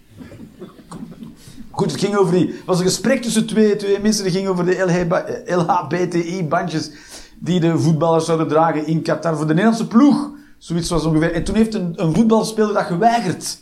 [1.69, 2.47] Goed, het ging over die...
[2.47, 4.23] Het was een gesprek tussen twee, twee mensen.
[4.23, 5.05] Het ging over de
[5.45, 6.91] LHBTI-bandjes
[7.39, 10.29] die de voetballers zouden dragen in Qatar voor de Nederlandse ploeg.
[10.57, 11.33] Zoiets was ongeveer.
[11.33, 13.59] En toen heeft een, een voetbalspeler dat geweigerd.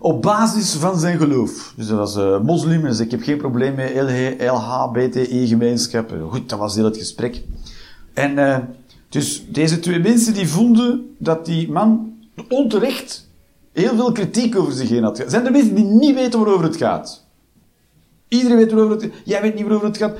[0.00, 1.72] Op basis van zijn geloof.
[1.76, 2.82] Dus dat was eh, moslim.
[2.82, 3.92] Dus ik heb geen probleem met
[4.40, 6.14] LHBTI-gemeenschap.
[6.30, 7.42] Goed, dat was heel het gesprek.
[8.14, 8.58] En eh,
[9.08, 12.12] dus deze twee mensen die vonden dat die man
[12.48, 13.28] onterecht
[13.72, 15.24] heel veel kritiek over zich heen had.
[15.26, 17.26] Zijn er mensen die niet weten waarover het gaat?
[18.28, 19.12] Iedereen weet waarover het gaat.
[19.24, 20.16] Jij weet niet waarover het gaat.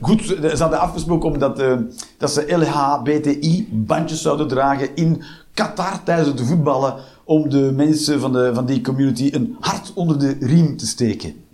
[0.00, 1.76] Goed, ze hadden afgesproken om dat, eh,
[2.18, 5.22] dat ze LHBTI-bandjes zouden dragen in
[5.54, 10.18] Qatar tijdens het voetballen om de mensen van, de, van die community een hart onder
[10.18, 11.44] de riem te steken.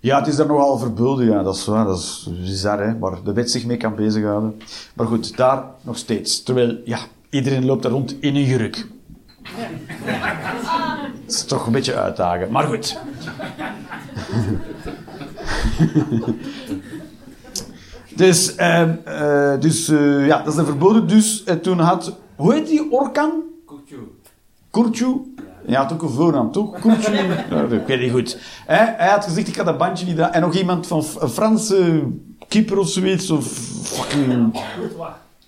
[0.00, 3.22] Ja, het is daar nogal verboden, ja, dat is waar, dat is bizar, hè, waar
[3.24, 4.60] de wet zich mee kan bezighouden.
[4.94, 6.42] Maar goed, daar nog steeds.
[6.42, 6.98] Terwijl, ja,
[7.30, 8.86] iedereen loopt daar rond in een jurk.
[11.26, 12.98] Dat is toch een beetje uitdagen, maar goed.
[18.16, 21.08] dus, ehm, eh, dus eh, ja, dat is een verboden.
[21.08, 23.42] Dus en toen had, hoe heet die, Orkan?
[24.70, 25.34] Kurtju.
[25.66, 26.80] Ja, had ook een voornaam, toch?
[26.80, 27.12] Kurtju.
[27.80, 28.38] Ik weet niet goed.
[28.66, 30.34] Hij, hij had gezegd, ik had dat bandje niet dragen.
[30.34, 32.02] En nog iemand van een Franse
[32.48, 33.30] keeper of zoiets.
[33.30, 33.44] Of
[33.82, 34.60] fucking...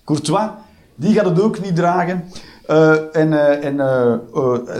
[0.05, 0.49] Courtois.
[0.95, 2.23] Die gaat het ook niet dragen.
[2.67, 4.19] Eh, en eh, en eh, eh,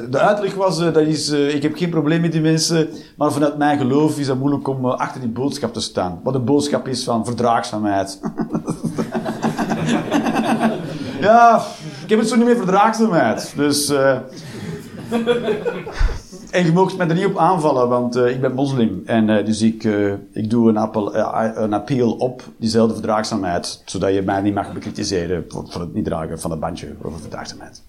[0.09, 3.77] de uitleg was, dat is, ik heb geen probleem met die mensen, maar vanuit mijn
[3.77, 6.19] geloof is het moeilijk om achter die boodschap te staan.
[6.23, 8.19] Wat een boodschap is van verdraagzaamheid.
[11.21, 11.65] ja,
[12.05, 13.53] ik heb het zo niet meer verdraagzaamheid.
[13.55, 13.89] Dus...
[13.89, 14.17] eh,
[16.51, 19.01] en je mag mij er niet op aanvallen, want eh, ik ben moslim.
[19.05, 19.83] En eh, dus ik,
[20.31, 21.15] ik doe een, appel,
[21.55, 26.39] een appeal op diezelfde verdraagzaamheid, zodat je mij niet mag bekritiseren voor, het niet dragen
[26.39, 27.81] van het bandje over verdraagzaamheid.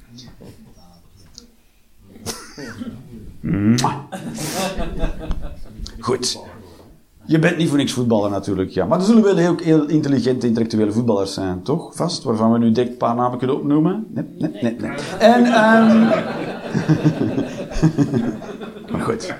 [5.99, 6.39] Goed.
[7.27, 8.87] Je bent niet voor niks voetballer natuurlijk, ja.
[8.87, 11.95] Maar er zullen wel heel, intelligente, intellectuele voetballers zijn, toch?
[11.95, 14.07] Vast, waarvan we nu direct een paar namen kunnen opnoemen.
[14.09, 14.91] Nee, nee, nee, nee.
[15.19, 15.99] En, ehm
[18.93, 19.35] maar goed.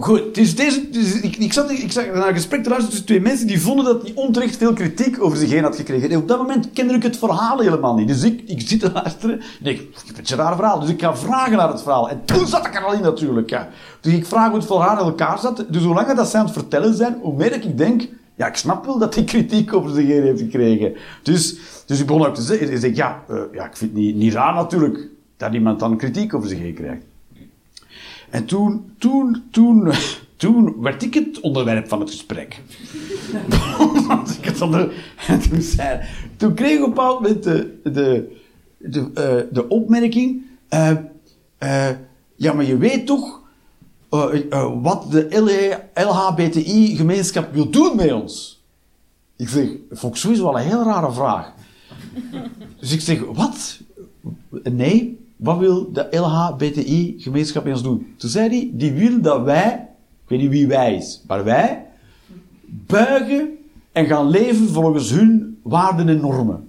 [0.00, 3.20] Goed, dus deze, dus ik, ik, zat, ik naar een gesprek te luisteren tussen twee
[3.20, 6.10] mensen die vonden dat hij onterecht veel kritiek over zich heen had gekregen.
[6.10, 8.08] En op dat moment kende ik het verhaal helemaal niet.
[8.08, 10.80] Dus ik, ik zit te luisteren en ik, heb een raar verhaal.
[10.80, 12.10] Dus ik ga vragen naar het verhaal.
[12.10, 13.50] En toen zat ik er al in natuurlijk.
[13.50, 13.68] Ja.
[14.00, 15.64] Dus ik vraag hoe het verhaal in elkaar zat.
[15.68, 18.08] Dus hoe langer dat zij aan het vertellen zijn, hoe meer ik denk...
[18.34, 20.94] Ja, ik snap wel dat hij kritiek over zich heen heeft gekregen.
[21.22, 24.16] Dus, dus ik begon ook te zeggen, ik ja, eh, ja, ik vind het niet,
[24.16, 27.02] niet raar natuurlijk dat iemand dan kritiek over zich heen krijgt.
[28.34, 29.92] En toen, toen, toen,
[30.36, 32.60] toen werd ik het onderwerp van het gesprek.
[34.38, 34.92] Ik het onder...
[35.26, 36.00] En toen, zei,
[36.36, 38.36] toen kreeg ik op een bepaald moment de, de,
[38.78, 40.42] de, eh, de opmerking...
[40.68, 40.90] eh,
[41.58, 41.88] eh,
[42.36, 43.42] ja, maar je weet toch
[44.82, 48.62] wat de LHBTI-gemeenschap wil doen met ons?
[49.36, 51.52] Ik zeg, vond ik sowieso wel een heel rare vraag.
[52.80, 53.78] Dus ik zeg, wat?
[54.62, 58.14] Nee, wat wil de LHBTI-gemeenschap met ons doen?
[58.16, 59.88] Toen zei hij, die wil dat wij,
[60.22, 61.86] ik weet niet wie wij is, maar wij
[62.66, 63.58] buigen
[63.92, 66.68] en gaan leven volgens hun waarden en normen.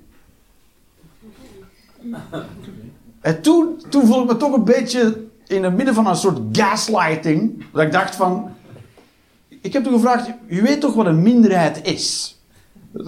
[3.22, 6.40] En toen, toen voelde ik me toch een beetje in het midden van een soort
[6.52, 7.66] gaslighting.
[7.72, 8.50] Dat ik dacht van...
[9.62, 12.38] Ik heb toen gevraagd, je weet toch wat een minderheid is?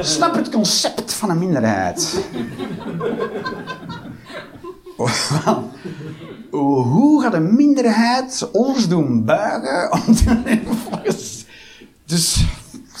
[0.00, 2.26] Snap het concept van een minderheid.
[6.50, 10.00] Hoe gaat een minderheid ons doen buigen.
[12.04, 12.46] Dus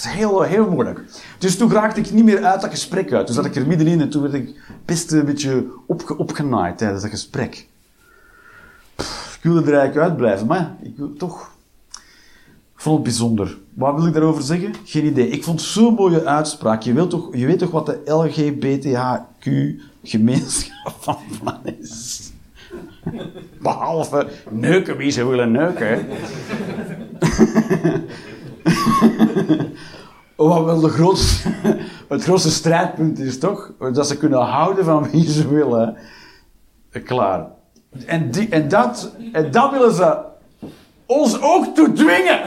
[0.04, 1.04] is heel, heel moeilijk.
[1.38, 3.26] Dus toen raakte ik niet meer uit dat gesprek uit.
[3.26, 7.02] Toen zat ik er middenin en toen werd ik best een beetje opge opgenaaid tijdens
[7.02, 7.66] dat gesprek.
[8.96, 11.50] Ik wilde er eigenlijk uitblijven, maar ik wil toch...
[12.74, 13.58] Vond het bijzonder.
[13.74, 14.74] Wat wil ik daarover zeggen?
[14.84, 15.28] Geen idee.
[15.28, 16.82] Ik vond zo'n mooie uitspraak.
[16.82, 18.00] Je, wilt toch, je weet toch wat de
[19.42, 22.32] LGBTHQ-gemeenschap van plan is?
[23.60, 26.06] Behalve neuken wie ze willen neuken.
[30.36, 31.48] Wat wel de grootste,
[32.08, 33.72] het grootste strijdpunt is toch?
[33.92, 35.96] Dat ze kunnen houden van wie ze willen.
[37.04, 37.46] Klaar.
[38.06, 40.18] En, die, en, dat, en dat willen ze
[41.06, 42.40] ons ook toe dwingen.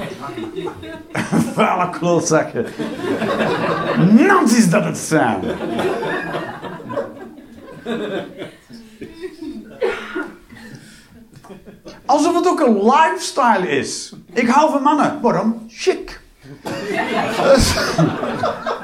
[1.54, 2.66] Vuile klootzakken.
[4.16, 5.40] Nazis dat het zijn.
[12.06, 14.12] Alsof het ook een lifestyle is.
[14.32, 15.18] Ik hou van mannen.
[15.20, 15.64] Waarom?
[15.68, 16.20] Chic.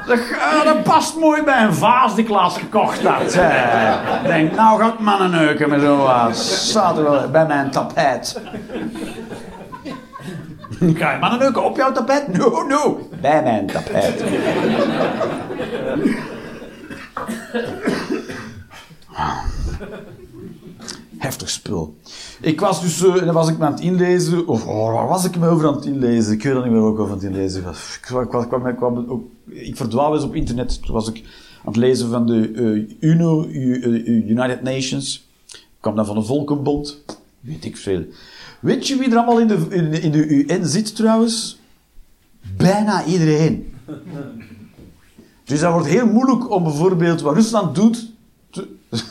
[0.06, 3.22] Dat, eh, dat past mooi bij een vaas die ik laatst gekocht had.
[3.22, 6.68] Ik denk, nou ga ik mannen neuken met zo'n vaas.
[6.68, 8.40] Staat er wel bij mijn tapijt.
[10.98, 12.28] Ga je neuken op jouw tapijt?
[12.38, 13.08] No, no.
[13.20, 14.24] Bij mijn tapijt.
[21.18, 21.96] Heftig spul.
[22.40, 25.24] Ik was dus, eh, dan was ik me aan het inlezen, of oh, waar was
[25.24, 26.32] ik me over aan het inlezen?
[26.32, 27.98] Ik weet dat niet meer ik over aan het inlezen was.
[28.02, 31.16] Ik, ik, kwam, ik, kwam ook, ik verdwaal eens op internet, toen was ik
[31.58, 32.50] aan het lezen van de
[33.00, 35.24] eh, UNO, eh, United Nations.
[35.52, 37.04] Ik kwam dan van de Volkenbond,
[37.40, 38.04] weet ik veel.
[38.60, 41.60] Weet je wie er allemaal in de, in, de- in de UN zit trouwens?
[42.56, 43.74] Bijna iedereen.
[45.44, 48.12] Dus dat wordt heel moeilijk om bijvoorbeeld wat Rusland doet
[48.50, 48.68] te-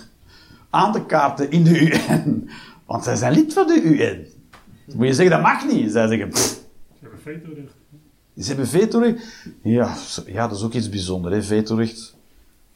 [0.69, 2.49] aan te kaarten in de UN.
[2.85, 4.25] Want zij zijn lid van de UN.
[4.85, 5.91] Dan moet je zeggen, dat mag niet.
[5.91, 6.61] Zij zeggen, pff, Ze
[7.01, 7.73] hebben vetorecht.
[8.37, 9.23] ze hebben vetorecht.
[9.61, 12.15] Ja, ja, dat is ook iets bijzonders, hè, vetorecht.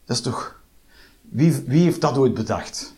[0.06, 0.62] Dat is toch...
[1.22, 2.94] Wie, wie heeft dat ooit bedacht?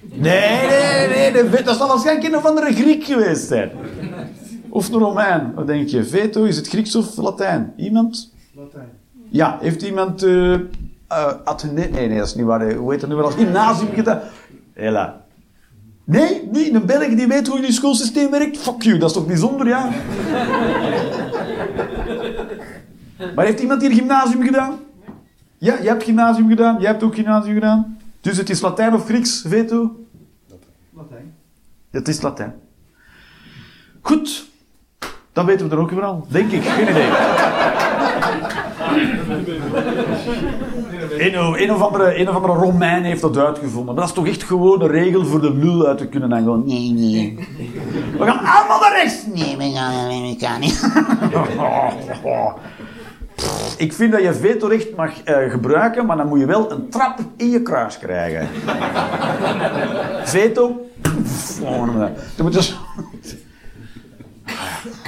[0.00, 3.70] Nee, nee, nee, de dat zal waarschijnlijk een of andere Griek geweest zijn.
[4.68, 5.52] Of een Romein.
[5.54, 6.04] Wat denk je?
[6.04, 7.72] Veto, is het Grieks of Latijn?
[7.76, 8.32] Iemand?
[8.56, 8.88] Latijn.
[9.28, 10.22] Ja, heeft iemand...
[10.22, 10.60] eh eh,
[11.44, 12.60] Athene- nee, nee, dat is niet waar.
[12.60, 12.74] hè.
[12.74, 13.24] Hoe heet dat nu wel?
[13.24, 14.20] Als gymnasium gedaan?
[14.74, 15.20] Hela.
[16.04, 16.74] Nee, niet.
[16.74, 18.58] Een Belg die weet hoe jullie schoolsysteem werkt.
[18.58, 19.90] Fuck you, dat is toch bijzonder, ja?
[23.34, 24.78] maar heeft iemand hier gymnasium gedaan?
[25.58, 26.76] Ja, jij hebt gymnasium gedaan.
[26.80, 27.97] Jij hebt ook gymnasium gedaan.
[28.28, 29.90] Dus het is Latijn of Grieks, veto?
[30.96, 31.34] Latijn.
[31.90, 32.54] Het is Latijn.
[34.00, 34.46] Goed.
[35.32, 36.26] Dan weten we er ook weer al.
[36.30, 36.62] Denk ik.
[36.64, 37.08] Geen idee.
[41.26, 43.84] Een, of- een, of andere, een of andere Romein heeft dat uitgevonden.
[43.84, 46.28] Maar dat is toch echt gewoon een regel voor de lul uit te kunnen.
[46.28, 47.48] Dan gewoon, nee, nee.
[48.18, 49.26] We gaan allemaal naar rechts.
[49.34, 50.36] Nee, we gaan we
[53.78, 57.18] Ik vind dat je vetorecht mag eh, gebruiken, maar dan moet je wel een trap
[57.36, 58.48] in je kruis krijgen.
[60.32, 60.86] Veto.
[62.42, 62.76] Moet.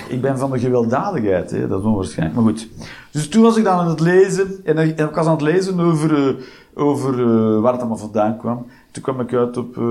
[0.09, 1.69] Ik ben van de gewelddadigheid, hè?
[1.69, 2.37] dat is onwaarschijnlijk.
[2.37, 2.69] Maar goed.
[3.11, 5.81] Dus toen was ik dan aan het lezen, en ik ik was aan het lezen
[5.81, 6.35] over, eh,
[6.75, 8.67] over eh, waar het allemaal vandaan kwam.
[8.91, 9.83] Toen kwam ik uit op eh,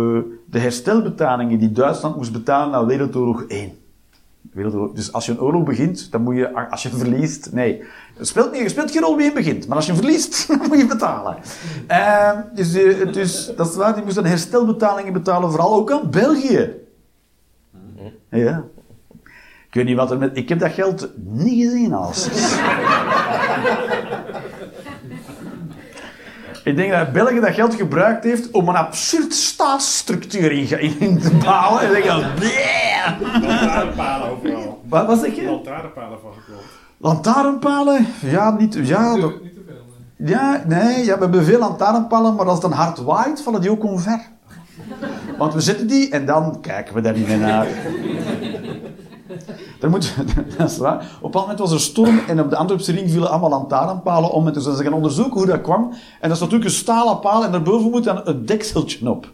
[0.46, 3.72] de herstelbetalingen die Duitsland moest betalen na Wereldoorlog 1.
[4.60, 4.96] Wereldoorlog.
[4.96, 7.84] Dus als je een oorlog begint, dan moet je, als je verliest, nee.
[8.18, 10.68] Het speelt, niet, het speelt geen rol wie je begint, maar als je verliest, dan
[10.68, 11.38] moet je betalen.
[11.88, 12.72] Eh, dus,
[13.12, 16.74] dus dat is waar, die moesten herstelbetalingen betalen, vooral ook aan België.
[18.30, 18.64] Ja.
[19.68, 20.38] Ik weet niet wat er met...
[20.38, 22.28] Ik heb dat geld niet gezien als.
[26.64, 31.32] Ik denk dat België dat geld gebruikt heeft om een absurd staatsstructuur in, in te
[31.44, 31.82] bouwen.
[31.82, 33.22] En ik denk, bleh.
[33.42, 34.82] Lantaarnpalen overal.
[34.90, 35.34] Wat was ik?
[35.36, 35.44] je?
[35.46, 36.64] Lantaarnpalen van geklopt.
[36.98, 38.06] Lantaarnpalen?
[38.20, 38.74] Ja, niet...
[38.84, 39.76] Ja, Niet dat- te- niet te veel.
[40.18, 40.30] nee.
[40.30, 43.72] ja, nee, ja, we hebben veel lantaarnpalen, maar als het dan hard waait, vallen die
[43.72, 44.20] ook omver.
[45.38, 47.68] Want we zetten die en dan kijken we daar niet meer naar.
[49.88, 50.14] Moet,
[50.58, 50.80] dat.
[51.22, 54.48] Op een moment was er storm en op de Antwerpse ring vielen allemaal lantaarnpalen om.
[54.48, 55.90] En toen zijn ze gaan onderzoeken hoe dat kwam.
[56.20, 59.32] En dat is natuurlijk een stalen paal en daarboven moet dan een dekseltje op.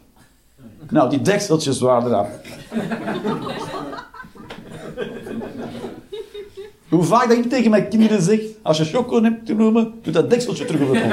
[0.90, 2.28] Nou, die dekseltjes waren eraf.
[6.88, 10.12] Hoe vaak dat ik tegen mijn kinderen zeg, als je choco hebt te noemen, doe
[10.12, 11.08] dat dekseltje terug op de.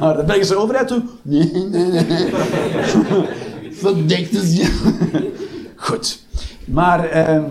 [0.00, 2.30] Maar de Belgische overheid doet, nee, nee, nee.
[3.82, 4.64] Dat dekseltje.
[5.76, 6.25] Goed.
[6.66, 7.44] Maar, ehm,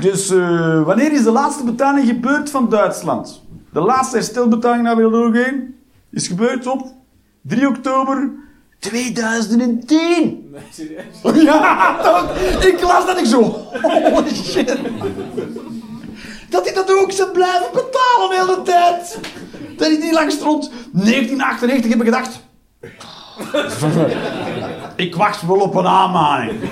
[0.00, 3.42] dus eh, wanneer is de laatste betaling gebeurd van Duitsland?
[3.72, 5.74] De laatste herstelbetaling naar Wereldoorlog 1
[6.10, 6.92] is gebeurd op
[7.42, 8.30] 3 oktober
[8.78, 10.50] 2010.
[10.50, 10.96] Nee.
[11.44, 11.98] Ja,
[12.60, 13.42] ik las dat ik zo.
[13.82, 14.78] Holy shit.
[16.48, 19.18] Dat hij dat ook zou blijven betalen de hele tijd.
[19.76, 20.70] Dat hij niet lang stond.
[20.92, 22.40] 1998 heb ik gedacht.
[24.96, 26.60] Ik wacht wel op een aanmaning.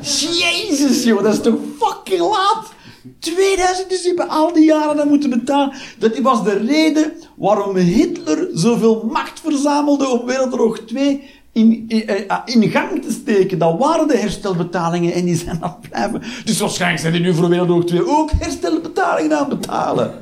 [0.40, 2.72] Jezus, joh, dat is toch fucking laat?
[3.18, 5.74] 2000, dus die hebben al die jaren dat moeten betalen.
[5.98, 11.22] Dat was de reden waarom Hitler zoveel macht verzamelde om Wereldoorlog 2
[11.52, 13.58] in, in, eh, in gang te steken.
[13.58, 16.22] Dat waren de herstelbetalingen en die zijn dan blijven.
[16.44, 20.14] Dus waarschijnlijk zijn die nu voor Wereldoorlog 2 ook herstelbetalingen aan betalen.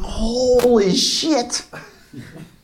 [0.00, 1.68] Holy shit.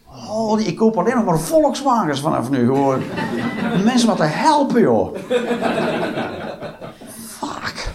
[0.05, 3.03] Holy, ik koop alleen nog maar Volkswagens vanaf nu gewoon.
[3.85, 5.17] Mensen wat te helpen, joh.
[7.38, 7.93] Fuck.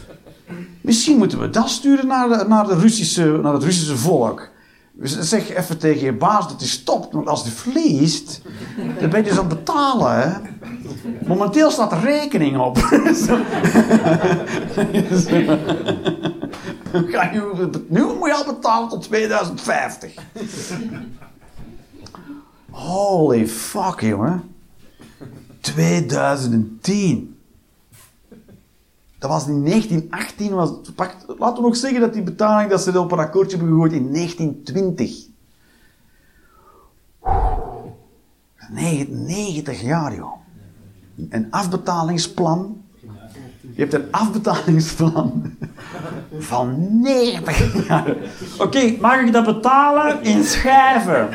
[0.82, 4.50] Misschien moeten we dat sturen naar, de, naar, de Russische, naar het Russische volk.
[5.04, 8.42] Dus Zeg even tegen je baas dat hij stopt, want als hij verliest,
[9.00, 10.42] dan ben je dus betalen.
[11.26, 12.78] Momenteel staat de rekening op.
[17.88, 20.14] Nu moet je al betalen tot 2050.
[22.70, 24.56] Holy fuck, jongen.
[25.62, 27.33] 2010.
[29.24, 30.54] Dat was in 1918.
[30.54, 30.70] Was,
[31.38, 34.12] laten we nog zeggen dat die betaling dat ze op een akkoordje hebben gegooid in
[34.14, 35.26] 1920.
[38.70, 40.34] Negen- 90 jaar, joh.
[41.30, 42.82] Een afbetalingsplan.
[43.60, 45.54] Je hebt een afbetalingsplan
[46.40, 48.16] van 90 jaar.
[48.60, 51.30] Oké, mag ik dat betalen in schijven?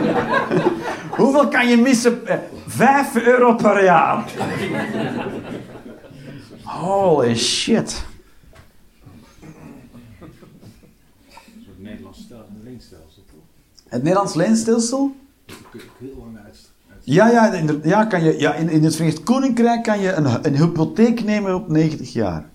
[1.18, 2.26] Hoeveel kan je missen?
[2.26, 4.24] Eh, 5 euro per jaar.
[6.82, 8.04] Holy shit.
[11.64, 13.40] Soort Nederlands stel, een leenstelsel, toch?
[13.88, 15.16] Het Nederlands leenstelsel?
[15.46, 16.70] Dat kun je heel lang uit.
[17.04, 20.46] Ja, ja, inder- ja, kan je, ja in, in het Verenigd Koninkrijk kan je een,
[20.46, 22.50] een hypotheek nemen op 90 jaar.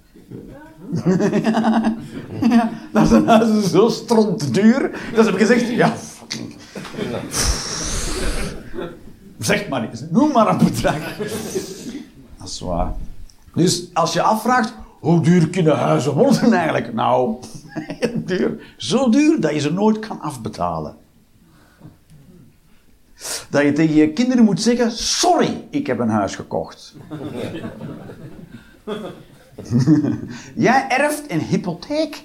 [2.50, 4.82] ja, dat huizen zo stront duur.
[4.92, 6.56] Dat ze hebben gezegd, ja, fucking.
[9.40, 11.18] Zeg maar eens, noem maar een bedrag.
[12.38, 12.94] Dat is waar.
[13.58, 16.94] Dus als je afvraagt, hoe duur kunnen huizen worden eigenlijk?
[16.94, 17.36] Nou,
[18.26, 18.74] duur.
[18.78, 20.96] Zo duur dat je ze nooit kan afbetalen.
[23.50, 26.96] Dat je tegen je kinderen moet zeggen: Sorry, ik heb een huis gekocht.
[30.56, 32.24] Jij erft een hypotheek.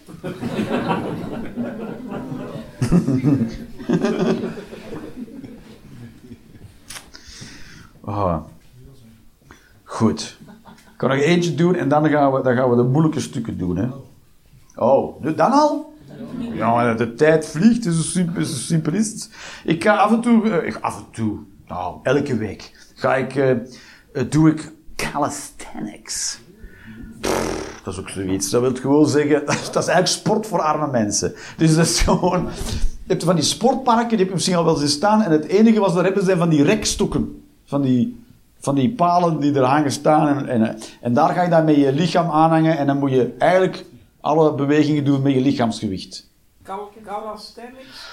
[8.01, 8.37] Oh.
[9.85, 10.41] Goed.
[11.03, 13.77] Kan nog eentje doen en dan gaan we, dan gaan we de moeilijke stukken doen.
[13.77, 13.89] Hè?
[14.77, 15.95] Oh, dan al?
[16.55, 19.31] Ja, de tijd vliegt, dus zo simpel, is het.
[19.65, 21.39] Ik ga af en toe, eh, af en toe,
[21.69, 23.59] nou, elke week, ga ik, eh, eh,
[24.29, 26.41] doe ik calisthenics.
[27.85, 28.51] Dat is ook zoiets.
[28.51, 31.35] Dat wil gewoon zeggen, dat is eigenlijk sport voor arme mensen.
[31.57, 32.45] Dus dat is gewoon,
[33.05, 35.45] je hebt van die sportparken, die heb je misschien al wel eens staan, en het
[35.45, 37.43] enige wat ze hebben zijn van die rekstokken.
[37.65, 38.22] Van die,
[38.63, 40.29] van die palen die er hangen staan.
[40.29, 42.79] En, en, en daar ga je dan met je lichaam aanhangen.
[42.79, 43.85] En dan moet je eigenlijk
[44.21, 46.31] alle bewegingen doen met je lichaamsgewicht.
[47.05, 48.11] Calisthenics?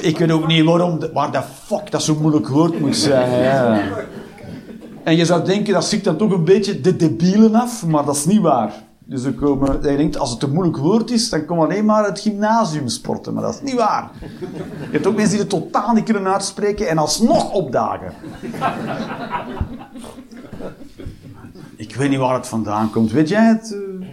[0.00, 3.42] Ik weet ook niet waarom, waar de fuck dat zo'n moeilijk woord moet zijn.
[3.42, 3.80] Ja.
[5.04, 8.16] En je zou denken, dat ziet dan toch een beetje de debielen af, maar dat
[8.16, 8.83] is niet waar.
[9.06, 12.04] Dus er komen, je denkt, als het een moeilijk woord is, dan komen alleen maar
[12.04, 13.34] het gymnasium sporten.
[13.34, 14.10] Maar dat is niet waar.
[14.20, 18.12] Je hebt ook mensen die het totaal niet kunnen uitspreken en alsnog opdagen.
[21.76, 23.12] Ik weet niet waar het vandaan komt.
[23.12, 23.72] Weet jij het?
[23.72, 24.03] eh?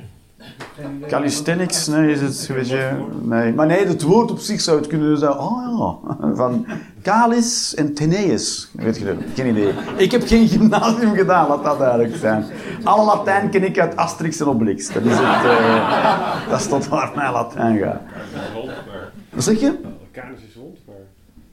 [1.08, 1.88] Calisthenics?
[1.88, 2.90] Nee, is het, weet je,
[3.22, 3.54] nee.
[3.54, 5.38] Maar nee, het woord op zich zou het kunnen zijn.
[5.38, 6.66] Oh ja, van
[7.02, 8.70] Calis en Teneus.
[8.74, 9.16] Weet je dat?
[9.36, 9.74] Geen idee.
[9.98, 12.46] Ik heb geen gymnasium gedaan, laat dat duidelijk zijn.
[12.84, 14.94] Alle Latijn ken ik uit Asterix en Obelix.
[14.94, 18.02] Dat is het, eh, dat is tot waar mijn Latijn gaat.
[19.30, 19.80] Wat zeg je?
[20.12, 20.96] Canis is rondbaar.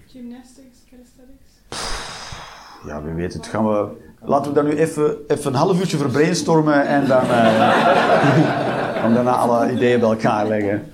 [0.07, 2.48] Gymnastics, calisthenics.
[2.87, 3.47] Ja, wie weet het.
[3.47, 3.87] Gaan we...
[4.25, 7.23] Laten we dat nu even, even een half uurtje verbrainstormen en dan...
[9.05, 10.83] en daarna alle ideeën bij elkaar leggen.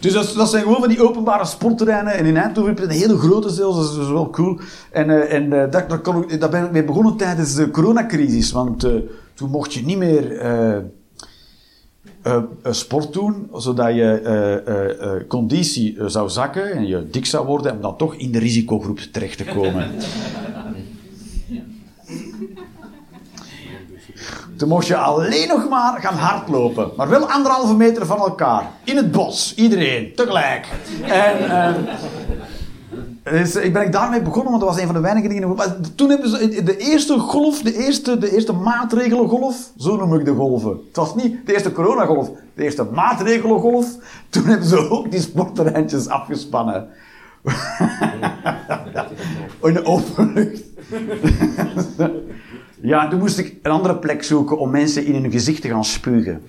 [0.00, 2.12] Dus dat, zijn gewoon van die openbare sportterreinen.
[2.12, 4.60] En in Eindhoven heb je een hele grote zelfs, dat is wel cool.
[4.90, 5.86] En, eh, en eh, daar,
[6.38, 8.52] daar, ben ik mee begonnen tijdens de coronacrisis.
[8.52, 8.80] Want
[9.34, 10.40] toen mocht je niet meer
[12.22, 17.46] eh, eh, eh, sport doen, zodat je eh, conditie zou zakken en je dik zou
[17.46, 19.90] worden en dan toch in de risicogroep terecht te komen.
[24.56, 26.90] Toen mocht je alleen nog maar gaan hardlopen.
[26.96, 28.70] Maar wel anderhalve meter van elkaar.
[28.84, 29.54] In het bos.
[29.54, 30.12] Iedereen.
[30.14, 30.66] Tegelijk.
[31.02, 31.86] En...
[33.22, 35.54] eh, dus ik ben ik daarmee begonnen, want dat was een van de weinige dingen.
[35.54, 40.24] Maar toen hebben ze de eerste golf, de eerste, de eerste maatregelengolf, zo noem ik
[40.24, 40.70] de golven.
[40.70, 43.86] Het was niet de eerste coronagolf, de eerste maatregelengolf.
[44.28, 46.88] Toen hebben ze ook die sportterreintjes afgespannen.
[49.62, 50.62] In de open lucht.
[52.82, 55.84] Ja, toen moest ik een andere plek zoeken om mensen in hun gezicht te gaan
[55.84, 56.42] spugen.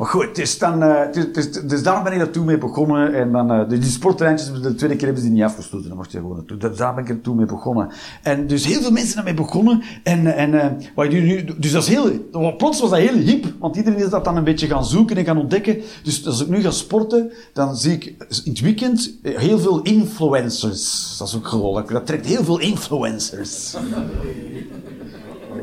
[0.00, 0.80] Maar goed, dus, dan,
[1.12, 3.14] dus, dus, dus daar ben ik naartoe mee begonnen.
[3.14, 5.88] En dan, eh, dus die sporttreintjes, de tweede keer hebben ze die niet afgestoten.
[5.88, 6.56] Dan mocht je gewoon naartoe.
[6.56, 7.90] Dus daar ben ik naartoe mee begonnen.
[8.22, 9.82] En dus heel veel mensen daarmee begonnen.
[10.02, 12.10] En, eh, en, eh, wat je nu, dus dat is heel,
[12.56, 13.46] plots was dat heel hip.
[13.58, 15.80] Want iedereen is dat dan een beetje gaan zoeken en gaan ontdekken.
[16.02, 18.04] Dus als ik nu ga sporten, dan zie ik
[18.44, 21.16] in het weekend heel veel influencers.
[21.18, 23.76] Dat is ook gewoon, dat trekt heel veel influencers.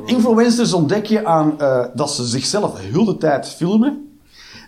[0.05, 1.57] Influencers ontdek je aan
[1.93, 4.06] dat ze zichzelf heel de tijd filmen.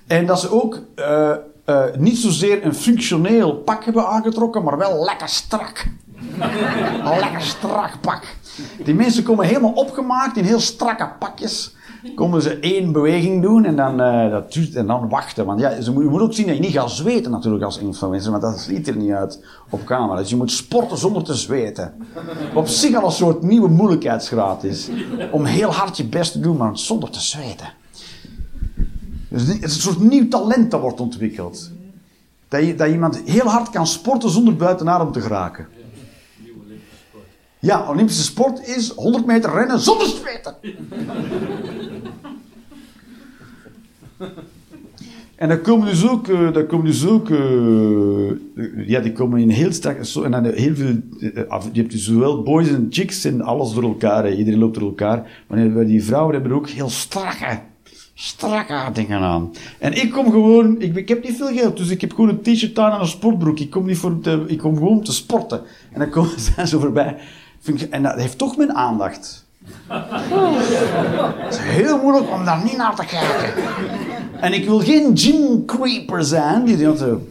[0.10, 1.32] En dat ze ook eh,
[1.66, 5.86] eh, niet zozeer een functioneel pak hebben aangetrokken, maar wel lekker strak.
[7.20, 8.36] Lekker strak pak.
[8.84, 11.76] Die mensen komen helemaal opgemaakt in heel strakke pakjes.
[12.16, 15.46] Komen ze één beweging doen en dan, eh, dat en dan wachten.
[15.46, 18.44] Want ja, je moet ook zien dat je niet gaat zweten natuurlijk als influencer, want
[18.44, 20.20] dat ziet er niet uit op camera.
[20.20, 21.94] Dus je moet sporten zonder te zweten.
[22.54, 24.90] Op zich al een soort nieuwe moeilijkheidsgraad is.
[25.32, 27.79] Om heel hard je best te doen, maar zonder te zweten.
[29.30, 31.72] Dus het is een soort nieuw talent dat wordt ontwikkeld.
[32.48, 35.68] Dat, je, dat iemand heel hard kan sporten zonder buiten adem te geraken.
[37.60, 40.56] Ja, Olympische sport is 100 meter rennen zonder zweten.
[45.40, 49.50] En dan komen dus ook, eh, dan komen dus ook eh, ja, die komen in
[49.50, 53.26] heel sterk, zo, en dan heel veel, eh, je hebt dus zowel boys en chicks
[53.26, 55.44] en alles door elkaar, iedereen loopt door elkaar.
[55.48, 57.60] Maar die vrouwen hebben ook heel strakke,
[58.22, 59.52] strakke dingen aan.
[59.78, 62.42] En ik kom gewoon, ik, ik heb niet veel geld, dus ik heb gewoon een
[62.42, 63.60] t-shirt aan en een sportbroek.
[63.60, 65.62] Ik kom niet voor te, ik kom gewoon te sporten.
[65.92, 67.16] En dan komen ze zo voorbij.
[67.90, 69.46] En dat heeft toch mijn aandacht.
[69.88, 73.64] Het is heel moeilijk om daar niet naar te kijken.
[74.40, 76.66] En ik wil geen gym creeper zijn.
[76.66, 77.22] Die dat zo.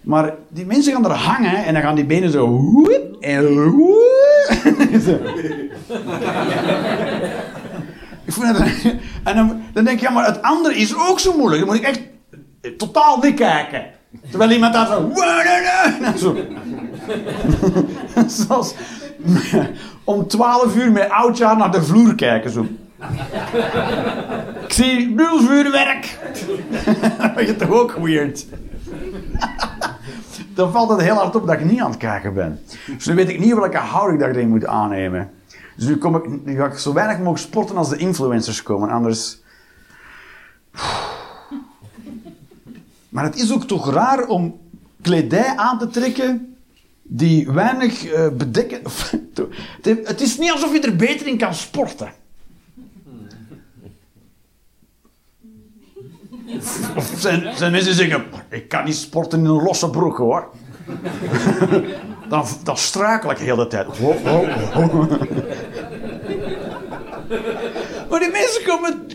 [0.00, 2.48] Maar die mensen gaan er hangen en dan gaan die benen zo.
[2.48, 4.31] woep en woep.
[8.24, 11.36] Ik vond het, en dan, dan denk ik, ja, maar het andere is ook zo
[11.36, 11.66] moeilijk.
[11.66, 12.00] Dan moet ik echt
[12.78, 13.84] totaal niet kijken.
[14.30, 15.12] Terwijl iemand daar zo.
[16.02, 16.36] en zo.
[18.46, 18.74] Zoals
[20.04, 22.50] om 12 uur met oudjaar naar de vloer kijken.
[22.50, 22.66] Zo.
[24.66, 26.18] Ik zie nul vuurwerk.
[27.34, 28.46] Ben je toch ook weird.
[30.54, 32.60] Dan valt het heel hard op dat ik niet aan het kijken ben.
[32.86, 35.30] Dus nu weet ik niet welke houding dat ik erin moet aannemen.
[35.76, 38.90] Dus nu, kom ik, nu ga ik zo weinig mogelijk sporten als de influencers komen.
[38.90, 39.40] Anders...
[43.08, 44.60] Maar het is ook toch raar om
[45.02, 46.56] kledij aan te trekken
[47.02, 48.82] die weinig eh, bedekken.
[50.04, 52.12] Het is niet alsof je er beter in kan sporten.
[57.16, 60.50] Zijn, zijn mensen zeggen, ik kan niet sporten in een losse broek hoor.
[62.28, 63.86] dan, dan struikel ik de hele tijd.
[68.10, 68.62] Maar die mensen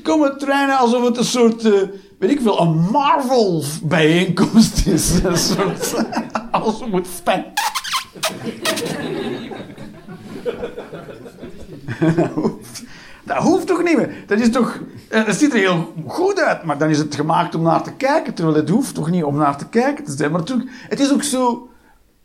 [0.03, 1.71] komen, trainen alsof het een soort, eh,
[2.19, 5.23] weet ik veel, een Marvel bijeenkomst is.
[5.23, 6.05] Een soort,
[6.89, 7.07] moet.
[13.27, 14.23] Dat hoeft toch niet meer?
[14.27, 14.79] Dat is toch...
[15.09, 17.91] eh, Dat ziet er heel goed uit, maar dan is het gemaakt om naar te
[17.93, 18.33] kijken.
[18.33, 20.31] Terwijl het hoeft toch niet om naar te kijken te zijn.
[20.31, 20.41] Maar
[20.89, 21.69] het is ook zo...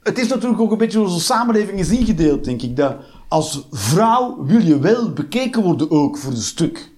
[0.03, 2.77] Het is natuurlijk ook een beetje hoe onze samenleving is ingedeeld, denk ik.
[2.77, 2.97] Dat
[3.29, 6.91] als vrouw wil je wel bekeken worden ook voor een stuk.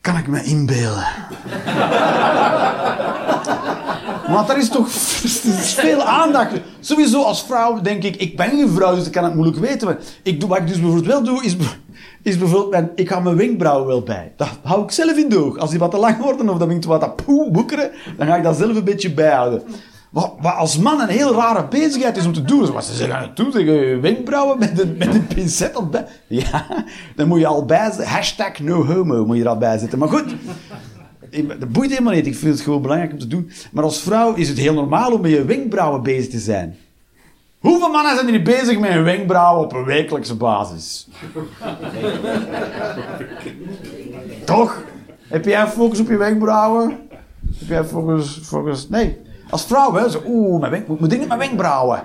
[0.00, 1.06] Kan ik me inbeelden.
[4.28, 4.88] Want er is toch
[5.86, 6.52] veel aandacht.
[6.80, 9.98] Sowieso als vrouw denk ik, ik ben geen vrouw, dus ik kan het moeilijk weten.
[10.22, 11.56] Ik doe, wat ik dus bijvoorbeeld wel doe, is,
[12.22, 14.32] is bijvoorbeeld, mijn, ik hou mijn wenkbrauwen wel bij.
[14.36, 15.58] Dat hou ik zelf in de oog.
[15.58, 18.36] Als die wat te lang worden of dat begint wat te poe- boekeren, dan ga
[18.36, 19.62] ik dat zelf een beetje bijhouden.
[20.10, 22.66] Wat, wat als man een heel rare bezigheid is om te doen.
[22.66, 26.06] Zoals ze zeggen doen, je wenkbrauwen met een, met een pincet op bij.
[26.26, 26.66] Ja,
[27.16, 27.92] dan moet je al bij.
[28.04, 29.98] Hashtag no homo moet je er al bij zetten.
[29.98, 30.38] Maar goed, ik-
[31.30, 32.26] dat boeit helemaal niet.
[32.26, 33.50] Ik vind het gewoon belangrijk om te doen.
[33.72, 36.76] Maar als vrouw is het heel normaal om met je wenkbrauwen bezig te zijn.
[37.58, 41.08] Hoeveel mannen zijn er niet bezig met hun wenkbrauwen op een wekelijkse basis?
[44.44, 44.82] Toch?
[45.28, 46.98] Heb jij focus op je wenkbrauwen?
[47.58, 48.40] Heb jij focus...
[48.42, 48.88] focus...
[48.88, 49.18] Nee.
[49.50, 50.10] Als vrouw, hè.
[50.10, 50.88] Zo, Oeh, mijn wenk...
[50.88, 52.02] moet ik niet mijn wenkbrauwen?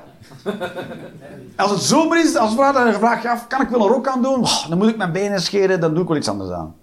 [1.56, 3.48] Als het zomer is, als vrouw, dan vraag je af...
[3.48, 4.44] Kan ik wel een rok aan doen?
[4.44, 6.76] Oh, dan moet ik mijn benen scheren, dan doe ik wel iets anders aan.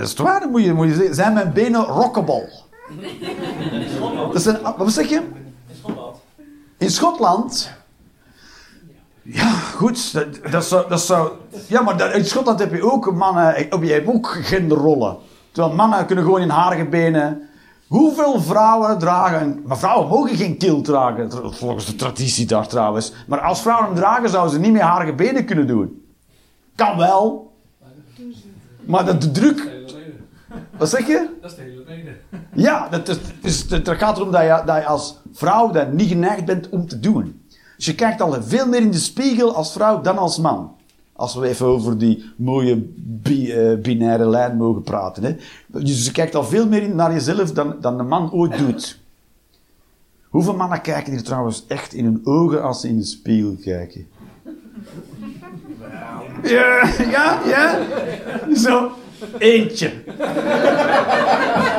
[0.00, 0.48] Is het waar?
[0.50, 2.48] Moet je, moet je zijn mijn benen rockable?
[4.32, 5.22] Dat zijn, wat zeg je?
[6.78, 7.70] In Schotland?
[9.22, 10.12] Ja, goed.
[10.12, 11.30] Dat, dat, zou, dat zou...
[11.66, 13.54] Ja, maar dat- in Schotland heb je ook mannen...
[13.54, 15.16] Heb je hebt ook genderrollen.
[15.52, 17.40] Terwijl mannen kunnen gewoon in harige benen...
[17.86, 19.62] Hoeveel vrouwen dragen...
[19.66, 21.54] Maar vrouwen mogen geen kilt dragen.
[21.54, 23.12] Volgens de traditie daar trouwens.
[23.26, 26.04] Maar als vrouwen hem dragen, zouden ze niet meer harige benen kunnen doen.
[26.74, 27.45] Kan wel.
[28.86, 29.74] Maar dat de druk...
[30.78, 31.28] Wat zeg je?
[31.40, 32.16] Dat is de hele reden.
[32.54, 36.68] Ja, dat, is, gaat erom dat je, dat je als vrouw dat niet geneigd bent
[36.68, 37.40] om te doen.
[37.76, 40.74] Dus je kijkt al veel meer in de spiegel als vrouw dan als man.
[41.12, 45.22] Als we even over die mooie bi- eh, binaire lijn mogen praten.
[45.22, 45.36] Hè.
[45.66, 48.98] Dus je kijkt al veel meer in- naar jezelf dan, dan de man ooit doet.
[50.28, 54.06] Hoeveel mannen kijken hier trouwens echt in hun ogen als ze in de spiegel kijken?
[56.46, 57.78] Ja, ja, ja.
[58.54, 58.92] Zo.
[59.38, 59.86] Eentje.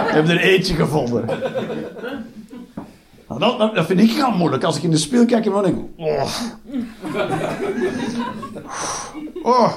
[0.07, 1.25] Ik heb er eentje gevonden.
[3.27, 4.63] Nou, dat, dat, vind ik heel moeilijk.
[4.63, 5.83] Als ik in de spiegel kijk dan denk ik...
[5.97, 6.31] Oh.
[9.43, 9.73] oh.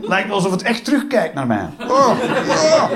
[0.00, 1.68] Lijkt alsof het echt terugkijkt naar mij.
[1.88, 2.10] Oh.
[2.48, 2.90] Oh.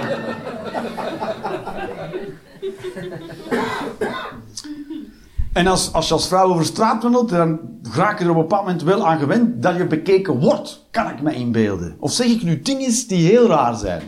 [5.52, 8.42] En als, als je als vrouw over straat wandelt, dan raak je er op een
[8.42, 10.84] bepaald moment wel aan gewend dat je bekeken wordt.
[10.90, 11.96] Kan ik me inbeelden.
[11.98, 14.02] Of zeg ik nu dingen die heel raar zijn?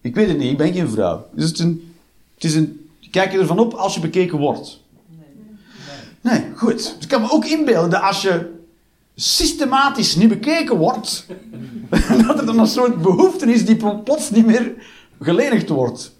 [0.00, 1.26] Ik weet het niet, ik ben geen vrouw.
[1.32, 1.58] Dus het
[2.38, 4.80] is een, kijk je ervan op als je bekeken wordt?
[6.20, 6.76] Nee, goed.
[6.76, 8.56] Dus ik kan me ook inbeelden dat als je
[9.14, 11.26] systematisch niet bekeken wordt,
[12.26, 14.74] dat er dan een soort behoefte is die plots niet meer
[15.20, 16.16] gelenigd wordt.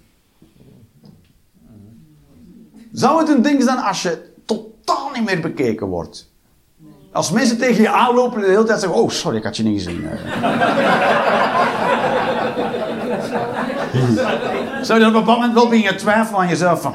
[2.93, 4.29] Zou het een ding zijn als je
[4.89, 6.31] totaal niet meer bekeken wordt?
[7.13, 9.63] Als mensen tegen je aanlopen en de hele tijd zeggen: Oh, sorry, ik had je
[9.63, 10.09] niet gezien.
[14.83, 16.95] Zou je dan op een bepaald moment wel beginnen twijfelen aan jezelf: van?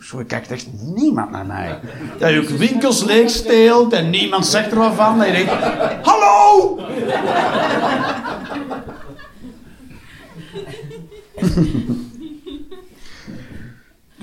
[0.00, 1.78] Zo kijkt echt niemand naar mij.
[2.18, 5.22] Dat je ook winkels leegsteelt en niemand zegt er wat van.
[5.22, 5.52] En je denkt:
[6.02, 6.78] Hallo!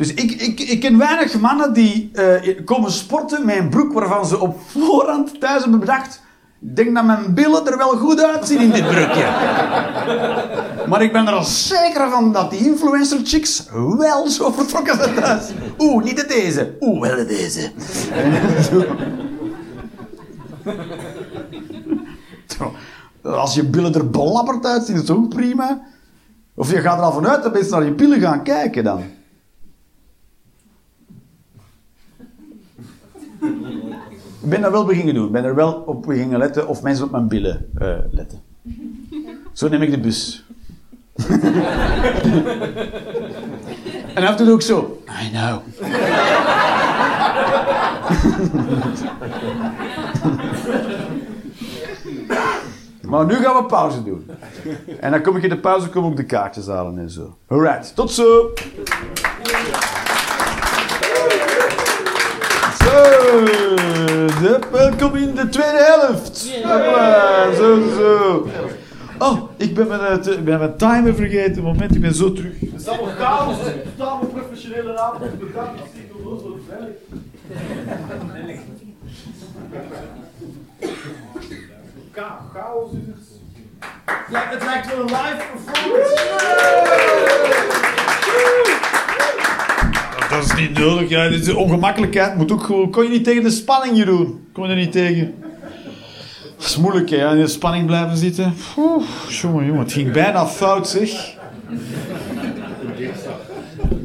[0.01, 4.25] Dus ik, ik, ik ken weinig mannen die eh, komen sporten met een broek waarvan
[4.25, 6.21] ze op voorhand thuis hebben bedacht.
[6.61, 9.25] Ik denk dat mijn billen er wel goed uitzien in dit broekje.
[10.87, 13.65] Maar ik ben er al zeker van dat die influencer chicks
[13.97, 15.49] wel zo vertrokken zijn thuis.
[15.77, 16.75] Oeh, niet de deze.
[16.79, 17.71] Oeh, wel de deze.
[23.23, 25.81] Als je billen er belabberd uitzien, is het ook prima.
[26.55, 29.19] Of je gaat er al vanuit dat mensen naar je billen gaan kijken dan.
[34.43, 35.25] Ik ben dat wel beginnen doen.
[35.25, 38.39] Ik ben er wel op beginnen letten of mensen op mijn billen eh, letten.
[39.53, 40.45] Zo neem ik de bus.
[44.15, 45.01] en af en toe doe ik zo.
[45.25, 45.59] I know.
[53.01, 54.29] Maar nu gaan we pauze doen.
[54.99, 57.37] En dan kom ik in de pauze kom ik de kaartjes halen en zo.
[57.47, 58.23] Alright, tot zo.
[58.23, 58.49] Zo,
[62.80, 62.80] de-
[64.71, 66.37] welkom in de tweede helft.
[67.57, 68.47] Zo, zo.
[69.19, 71.63] Oh, ik ben mijn, eh, te- ik ben mijn timer vergeten.
[71.63, 72.59] Moment, ik ben zo terug.
[72.59, 73.55] Het is allemaal chaos.
[73.97, 75.39] Totaal professionele avond.
[75.39, 75.81] Bedankt.
[82.53, 83.17] Chaos is het.
[84.31, 87.31] Ja, het lijkt wel een live performance.
[90.31, 91.09] Dat is niet nodig.
[91.09, 91.29] Ja.
[91.29, 92.37] De ongemakkelijkheid.
[92.37, 94.47] Moet ook gewoon, kon je niet tegen de spanning, Jeroen?
[94.53, 95.33] Kon je er niet tegen?
[96.57, 97.31] Dat is moeilijk, hè?
[97.31, 98.53] In de spanning blijven zitten.
[98.77, 99.81] Oeh, jongen, jongen.
[99.81, 101.35] Het ging bijna fout, zeg.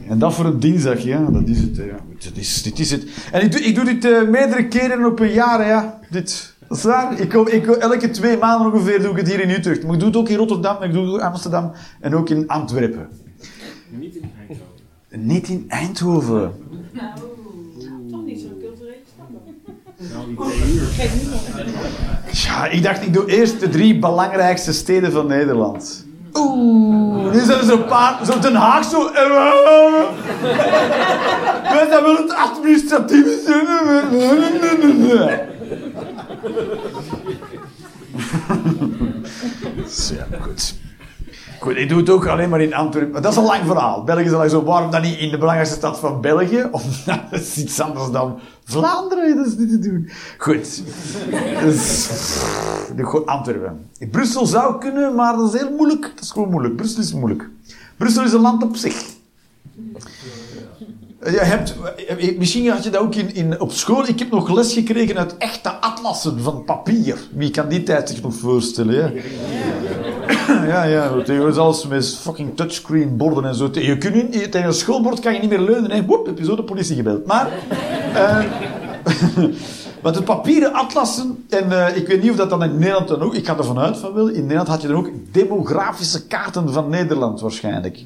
[0.09, 1.25] En dat voor een dinsdag, ja.
[1.31, 1.97] Dat is het, ja.
[2.19, 3.07] Dit is, dit is het.
[3.33, 5.99] En ik doe, ik doe dit eh, meerdere keren op een jaar, ja.
[6.11, 6.55] Dit.
[6.69, 7.21] Dat is waar.
[7.21, 9.83] Ik kom, ik, elke twee maanden ongeveer doe ik het hier in Utrecht.
[9.83, 12.49] Maar ik doe het ook in Rotterdam, ik doe het in Amsterdam en ook in
[12.49, 13.09] Antwerpen.
[15.17, 16.53] Niet in Eindhoven.
[16.95, 18.11] Eindhoven.
[18.11, 19.27] Toch niet zo'n culturele stad.
[20.13, 20.53] Nou.
[22.33, 26.07] Ja, ik dacht, ik doe eerst de drie belangrijkste steden van Nederland.
[26.33, 29.13] Oeh, nu zijn er zo'n paar, zo Den Haag zo.
[31.73, 33.35] Wij zijn wel het administratieve.
[40.15, 40.75] Ja, goed.
[41.61, 43.13] Goed, ik doe het ook alleen maar in Antwerpen.
[43.13, 44.05] Maar dat is een lang verhaal.
[44.05, 46.69] België is al zo, waarom dan niet in de belangrijkste stad van België?
[46.73, 48.39] Of dat is iets anders dan
[48.69, 50.11] Vlaanderen, dat is niet te doen.
[50.39, 50.83] Goed.
[51.63, 52.09] Dus,
[52.97, 53.89] gewoon Antwerpen.
[54.11, 56.13] Brussel zou kunnen, maar dat is heel moeilijk.
[56.15, 56.77] Dat is gewoon moeilijk.
[56.77, 57.49] Brussel is moeilijk.
[57.97, 59.15] Brussel is een land op zich.
[61.25, 61.75] Je hebt,
[62.07, 64.09] eh, misschien had je dat ook in, in, op school.
[64.09, 67.19] Ik heb nog les gekregen uit echte atlassen van papier.
[67.35, 69.05] Wie kan die tijd zich nog voorstellen?
[69.05, 69.23] Hè?
[70.73, 71.09] Ja, ja.
[71.25, 73.69] Tegenwoordig alles met fucking touchscreen borden en zo.
[73.73, 75.91] Je kunt niet, tegen een schoolbord kan je niet meer leunen.
[75.91, 76.05] Hè.
[76.05, 77.27] Woep, heb je zo de politie gebeld.
[77.27, 77.49] Maar...
[78.15, 78.39] eh,
[80.07, 83.21] Want de papieren atlassen, en eh, ik weet niet of dat dan in Nederland dan
[83.21, 86.73] ook, ik ga ervan uit van wel, in Nederland had je dan ook demografische kaarten
[86.73, 88.05] van Nederland waarschijnlijk.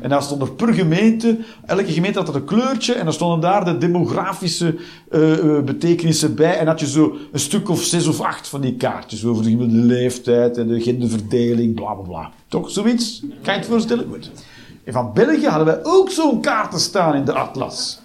[0.00, 3.40] En daar stond er per gemeente, elke gemeente had er een kleurtje, en dan stonden
[3.40, 4.76] daar de demografische
[5.10, 8.60] eh, eh, betekenissen bij, en had je zo een stuk of zes of acht van
[8.60, 12.30] die kaartjes over de leeftijd en de genderverdeling, bla bla bla.
[12.48, 13.22] Toch, zoiets?
[13.42, 14.06] Kan je het voorstellen?
[14.10, 14.30] Goed.
[14.84, 18.00] En van België hadden wij ook zo'n kaarten staan in de atlas.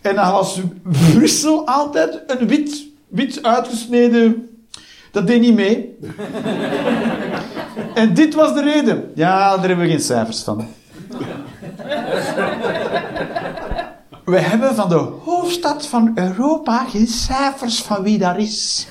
[0.00, 0.60] En dan was
[1.12, 4.48] Brussel altijd een wit, wit uitgesneden.
[5.10, 5.98] Dat deed niet mee.
[7.94, 9.12] en dit was de reden.
[9.14, 10.68] Ja, daar hebben we geen cijfers van.
[14.24, 14.94] We hebben van de
[15.24, 18.88] hoofdstad van Europa geen cijfers van wie daar is.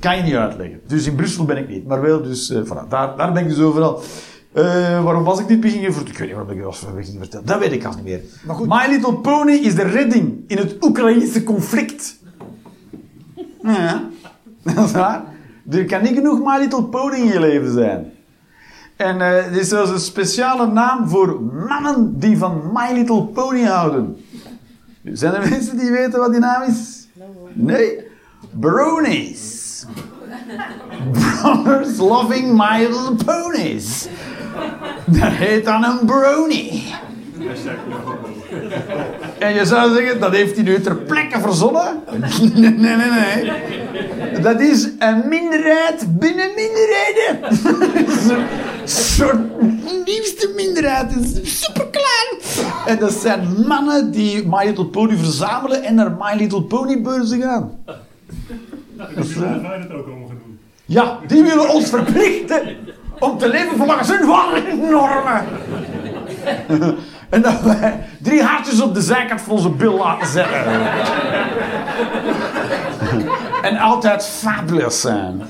[0.00, 0.80] Kan je niet uitleggen.
[0.86, 3.48] Dus in Brussel ben ik niet, maar wel dus eh, voilà, daar, daar ben ik
[3.48, 4.02] dus overal.
[4.54, 6.08] Eh, waarom was ik dit begin voor?
[6.08, 7.46] Ik weet niet waarom ik dat begin vertellen.
[7.46, 8.20] Dat weet ik al niet meer.
[8.46, 8.68] Maar goed.
[8.68, 12.16] My Little Pony is de redding in het Oekraïnse conflict.
[13.62, 14.02] Ja,
[14.74, 15.24] dat is waar.
[15.70, 18.12] Er kan niet genoeg My Little Pony in je leven zijn.
[18.96, 23.62] En eh er is zelfs een speciale naam voor mannen die van My Little Pony
[23.62, 24.16] houden.
[25.02, 27.08] Zijn er mensen die weten wat die naam is?
[27.52, 27.98] Nee.
[28.60, 29.84] Bronies.
[31.12, 34.08] Brothers loving My Little Ponies.
[35.06, 36.82] Dat heet dan een brony.
[39.38, 42.02] En je zou zeggen, dat heeft hij nu ter plekke verzonnen?
[42.54, 44.40] Nee, nee, nee, nee.
[44.40, 47.42] Dat is een minderheid binnen minderheden.
[48.82, 49.38] Een soort
[50.04, 51.40] nieuwste minderheid.
[51.42, 52.38] Superklein.
[52.86, 57.42] En dat zijn mannen die My Little Pony verzamelen en naar My Little Pony beurzen
[57.42, 57.78] gaan.
[58.96, 59.66] Dat is doen.
[60.84, 62.76] Ja, die willen ons verplichten
[63.18, 65.44] om te leven volgens hun normen.
[67.28, 70.64] En dat wij drie hartjes op de zijkant van onze bil laten zetten.
[73.62, 75.42] En altijd fabulous zijn.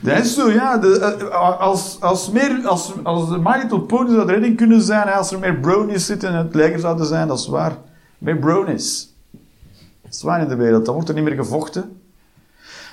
[0.00, 0.78] Dat is zo, ja.
[0.78, 5.08] De, eh, als, als, meer, als, als de My Little Pony zou redding kunnen zijn,
[5.08, 7.72] als er meer bronies zitten in het leger zouden zijn, dat is waar.
[8.18, 9.14] Meer bronies.
[10.02, 10.84] Dat is waar in de wereld.
[10.84, 11.97] Dan wordt er niet meer gevochten.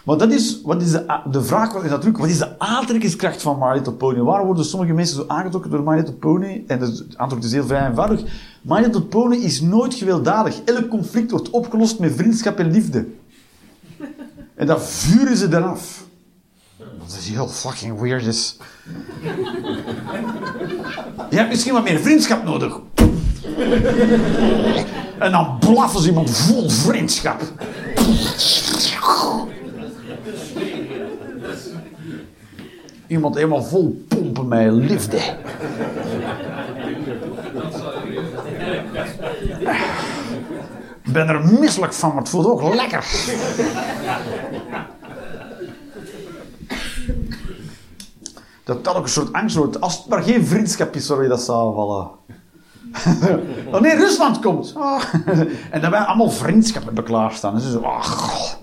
[0.05, 3.57] Maar dat is, wat is de, de vraag is natuurlijk, wat is de aantrekkingskracht van
[3.59, 4.19] My Little Pony?
[4.19, 6.63] Waarom worden sommige mensen zo aangetrokken door My Little Pony?
[6.67, 8.21] En het antwoord is heel vrij eenvoudig.
[8.61, 10.61] My Little Pony is nooit gewelddadig.
[10.65, 13.07] Elk conflict wordt opgelost met vriendschap en liefde.
[14.55, 16.03] En dat vuren ze eraf.
[16.77, 18.57] Dat is heel fucking weird.
[21.29, 22.79] Je hebt misschien wat meer vriendschap nodig.
[25.19, 27.41] En dan blaffen ze iemand vol vriendschap.
[33.07, 35.17] Iemand helemaal vol pompen met liefde.
[41.03, 43.05] Ik ben er misselijk van, maar het voelt ook lekker.
[48.63, 49.81] Dat dat ook een soort angst wordt.
[49.81, 52.09] Als het maar geen vriendschap is, sorry, dat zou vallen.
[53.71, 54.73] Wanneer Rusland komt.
[54.77, 55.03] Ah.
[55.71, 57.55] En dan wij allemaal vriendschap hebben klaarstaan.
[57.55, 58.53] Dus zo, ah, goh.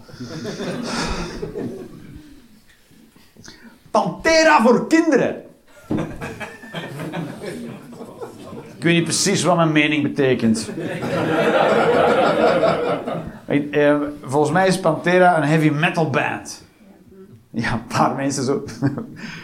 [3.92, 5.42] Pantera voor kinderen.
[8.76, 10.70] Ik weet niet precies wat mijn mening betekent.
[13.46, 16.64] Eh, volgens mij is Pantera een heavy metal band.
[17.50, 18.64] Ja, een paar mensen zo.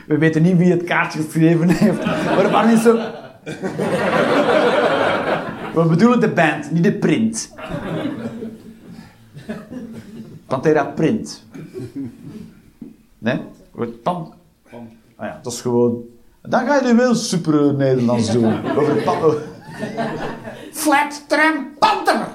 [0.06, 2.04] We weten niet wie het kaartje geschreven heeft.
[2.04, 2.98] Maar een paar mensen zo.
[5.74, 7.54] We bedoelen de band, niet de print.
[10.46, 11.46] Pantera print.
[13.18, 13.40] Nee?
[14.02, 14.32] Pan...
[15.18, 16.02] Ah ja, dat is gewoon...
[16.42, 18.52] Dan ga je nu wel super Nederlands doen.
[18.78, 19.34] Over pan...
[20.72, 22.26] Flat Tram Panther!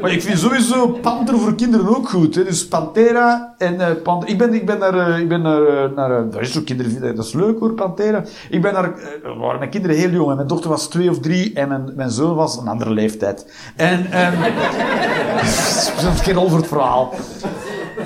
[0.00, 2.34] Maar ik vind sowieso Panther voor kinderen ook goed.
[2.34, 2.44] Hè?
[2.44, 4.30] Dus Pantera en Panther.
[4.30, 5.08] Ik ben, ik ben naar...
[5.08, 7.16] eh, ik ben naar, eh, naar dat is ook kinderen...
[7.16, 8.24] Dat is leuk hoor, Pantera.
[8.50, 8.92] Ik ben naar...
[9.38, 10.30] waren mijn kinderen heel jong.
[10.30, 11.52] En mijn dochter was twee of drie.
[11.54, 13.52] En mijn, mijn zoon was een andere leeftijd.
[13.76, 14.10] En...
[14.10, 14.40] ehm
[16.02, 17.14] dat is geen over het verhaal.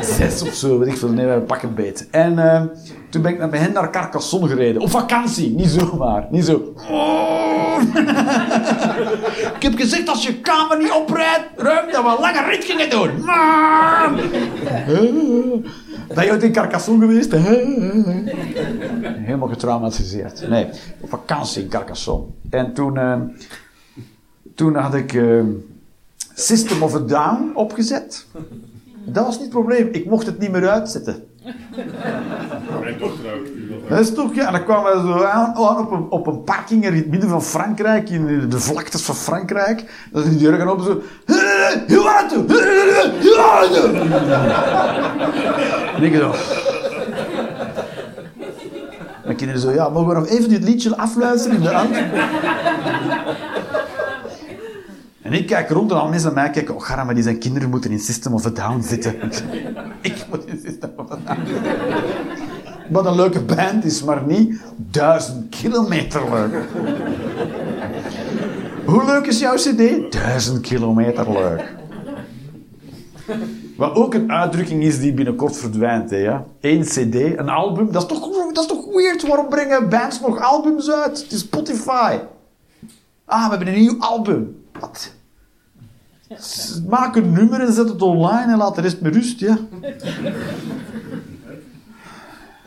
[0.02, 1.08] Zes of zo, weet ik veel.
[1.08, 2.08] Nee, we pakken het beet.
[2.10, 2.66] En ehm,
[3.10, 4.82] toen ben ik met hen naar Carcassonne gereden.
[4.82, 5.50] Op vakantie.
[5.54, 6.26] Niet zomaar.
[6.30, 6.54] Niet zo...
[9.56, 12.90] Ik heb gezegd, als je kamer niet oprijdt, ruim dat we een lange rit gingen
[12.90, 13.10] doen.
[16.14, 17.32] Ben je ooit in Carcassonne geweest?
[19.24, 20.48] Helemaal getraumatiseerd.
[20.48, 20.68] Nee,
[21.00, 22.26] op vakantie in Carcassonne.
[22.50, 23.20] En toen, eh,
[24.54, 25.40] toen had ik eh,
[26.34, 28.26] System of a Down opgezet.
[29.04, 29.88] Dat was niet het probleem.
[29.92, 31.24] Ik mocht het niet meer uitzetten.
[32.80, 33.44] Mijn dochter ook.
[33.44, 34.46] die wil Dat is toch, ja.
[34.46, 37.28] En dan kwamen we zo aan, aan op, een, op een parking in het midden
[37.28, 40.08] van Frankrijk, in de vlaktes van Frankrijk.
[40.12, 41.02] Dan die deur gaan open zo.
[42.06, 42.44] Aan toe?
[45.96, 46.34] En ik zo.
[49.24, 51.96] Mijn kinderen zo, ja, mogen we nog even dit liedje afluisteren in de hand?
[55.32, 57.38] En ik kijk rond en al mensen naar mij kijken, oh garm, maar die zijn
[57.38, 59.14] kinderen moeten in System of a Down zitten.
[60.00, 61.40] ik moet in System of a Down
[62.88, 66.64] Wat een leuke band is, maar niet duizend kilometer leuk.
[68.84, 70.12] Hoe leuk is jouw cd?
[70.12, 71.74] Duizend kilometer leuk.
[73.76, 76.10] Wat ook een uitdrukking is die binnenkort verdwijnt.
[76.10, 76.44] Hè, ja?
[76.60, 77.92] Eén cd, een album.
[77.92, 79.26] Dat is, toch, dat is toch weird?
[79.26, 81.22] Waarom brengen bands nog albums uit?
[81.22, 82.18] Het is Spotify.
[83.24, 84.56] Ah, we hebben een nieuw album.
[84.80, 85.20] Wat?
[86.88, 89.58] Maak een nummer en zet het online en laat de rest met rust, ja.
[89.80, 89.92] Ja,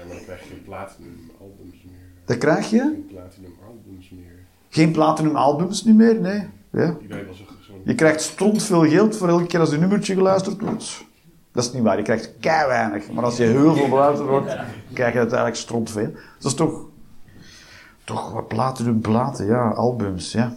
[0.07, 1.99] maar dan krijg je geen platinum albums meer.
[2.25, 2.79] Dat krijg je.
[2.79, 4.45] Geen platinum albums meer.
[4.69, 6.47] Geen platinum albums niet meer, nee.
[6.71, 6.95] Ja.
[7.83, 11.03] Je krijgt stront veel geld voor elke keer als een nummertje geluisterd wordt.
[11.51, 13.11] Dat is niet waar, je krijgt kei weinig.
[13.11, 14.55] Maar als je heel veel beluisterd wordt,
[14.93, 16.11] krijg je uiteindelijk stront veel.
[16.39, 16.83] Dat is toch...
[18.03, 20.53] Toch platinum platen, ja, albums, ja.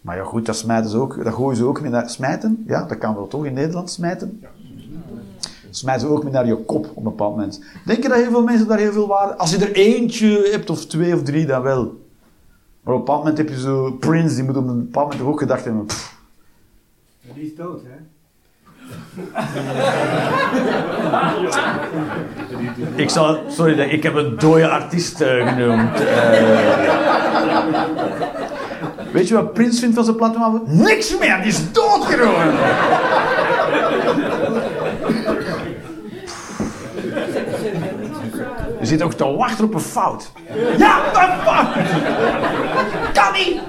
[0.00, 1.24] Maar ja, goed, dat smijten ze ook.
[1.24, 2.10] Dat gooien ze ook mee naar...
[2.10, 2.64] Smijten?
[2.66, 4.42] Ja, dat kan wel toch in Nederland, smijten?
[5.70, 7.64] Smijten ze ook mee naar je kop op een bepaald moment.
[7.84, 9.36] Denk je dat heel veel mensen daar heel veel waarde...
[9.36, 11.82] Als je er eentje hebt, of twee of drie, dan wel.
[12.82, 15.28] Maar op een bepaald moment heb je zo Prince, die moet op een bepaald moment
[15.28, 15.86] ook gedacht hebben...
[15.86, 16.16] pff,
[17.34, 17.98] Die is dood, hè?
[22.94, 26.00] Ik zal, sorry, ik heb een dode artiest eh, genoemd.
[26.00, 27.00] Eh.
[29.12, 30.62] Weet je wat Prince vindt van zijn platinum?
[30.64, 32.54] Niks meer, die is dood geworden.
[38.80, 40.32] Je zit ook te wachten op een fout.
[40.78, 41.74] Ja, een fout!
[43.12, 43.60] Kan niet!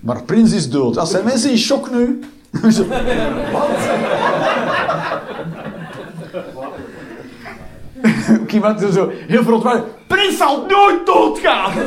[0.00, 0.96] Maar Prins is dood.
[0.98, 2.20] Als zijn mensen in shock nu.
[3.52, 3.68] Wat?
[8.40, 9.86] Ook iemand zo heel verontwaardigd.
[10.06, 11.72] Prins zal nooit doodgaan!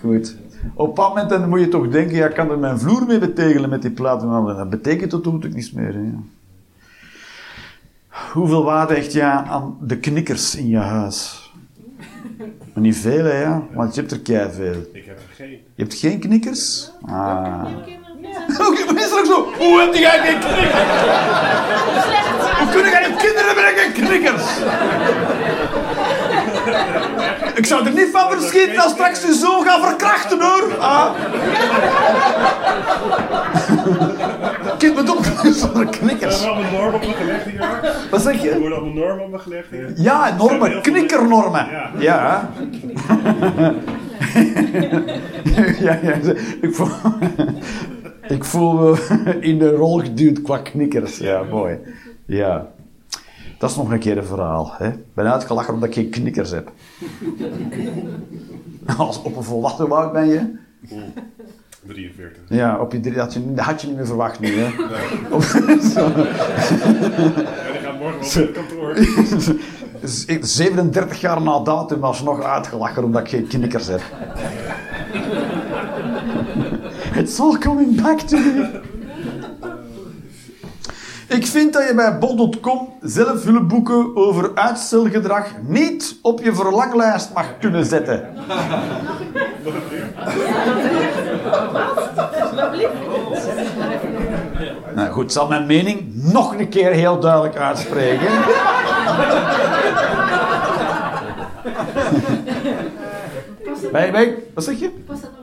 [0.00, 0.36] Goed.
[0.74, 3.06] Op een bepaald moment dan moet je toch denken, ja, ik kan er mijn vloer
[3.06, 4.28] mee betegelen met die platen.
[4.28, 5.94] Maar dat betekent dat natuurlijk niets meer.
[5.94, 6.12] Hè.
[8.32, 11.50] Hoeveel waarde hecht je aan de knikkers in je huis?
[12.72, 13.62] Maar niet veel, hè, ja?
[13.72, 14.90] Want je hebt er kei veel.
[14.92, 15.50] Ik heb er geen.
[15.50, 16.90] Je hebt geen knikkers?
[17.02, 17.66] Ah.
[18.60, 18.78] Ook.
[19.58, 20.82] Hoe heb jij geen knikkers?
[22.58, 24.42] Hoe kunnen jij kinderen brengen knikkers?
[27.54, 30.76] Ik zou er niet van verschieten als straks je zo gaan verkrachten hoor.
[30.78, 31.10] Ah.
[34.78, 35.08] Kind met
[35.54, 36.40] zonder Er knikkers.
[36.44, 37.66] worden allemaal normen op me gelegd hier.
[38.10, 38.58] Wat zeg Er je?
[38.58, 39.92] worden allemaal normen op me gelegd hier.
[39.96, 41.66] Ja, normen, knikkernormen.
[41.98, 42.48] Ja.
[45.56, 45.62] Ja.
[45.80, 46.12] ja, ja,
[46.60, 46.88] ik voel,
[48.28, 48.96] ik voel me
[49.40, 51.18] in de rol geduwd qua knikkers.
[51.18, 51.78] Ja, mooi.
[52.26, 52.66] Ja.
[53.58, 54.72] Dat is nog een keer een verhaal.
[54.78, 54.88] Hè?
[54.88, 56.72] Ik ben uitgelachen omdat ik geen knikkers heb.
[58.98, 60.54] Als op een volwassen woud ben je.
[61.86, 62.42] 43.
[62.48, 64.48] Ja, op je drie, dat, je, dat had je niet meer verwacht nu.
[64.58, 64.66] Hè?
[65.34, 65.60] Op- zo.
[66.00, 68.94] Ja, die gaat morgen op het kantoor.
[70.00, 74.00] Dus ik- 37 jaar na datum was nog uitgelachen omdat ik geen knikkers heb.
[77.16, 78.80] It's all coming back to me.
[81.28, 87.84] Ik vind dat je bij bol.com zelfhulpboeken over uitstelgedrag niet op je verlanglijst mag kunnen
[87.84, 88.28] zetten.
[94.94, 98.28] Nou goed, ik zal mijn mening nog een keer heel duidelijk uitspreken.
[103.92, 104.90] Wij, wat zeg je?
[105.06, 105.35] Het?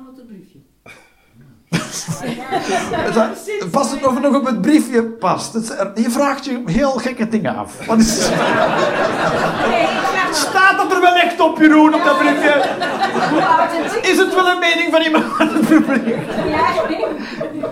[3.72, 5.54] Past het of het nog op het briefje past?
[5.54, 7.86] Het- je vraagt je heel gekke dingen af.
[7.86, 8.24] Wat is,
[10.32, 12.62] staat dat er wel echt op, Jeroen, op dat briefje?
[14.02, 15.26] Is het wel een mening van iemand?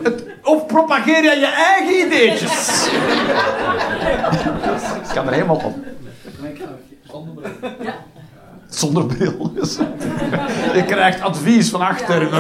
[0.04, 2.88] Het- Of propageer je je eigen ideetjes?
[5.08, 5.76] Ik kan er helemaal op.
[8.72, 9.52] Zonder bril.
[9.56, 9.78] Dus
[10.74, 12.34] je krijgt advies van achter.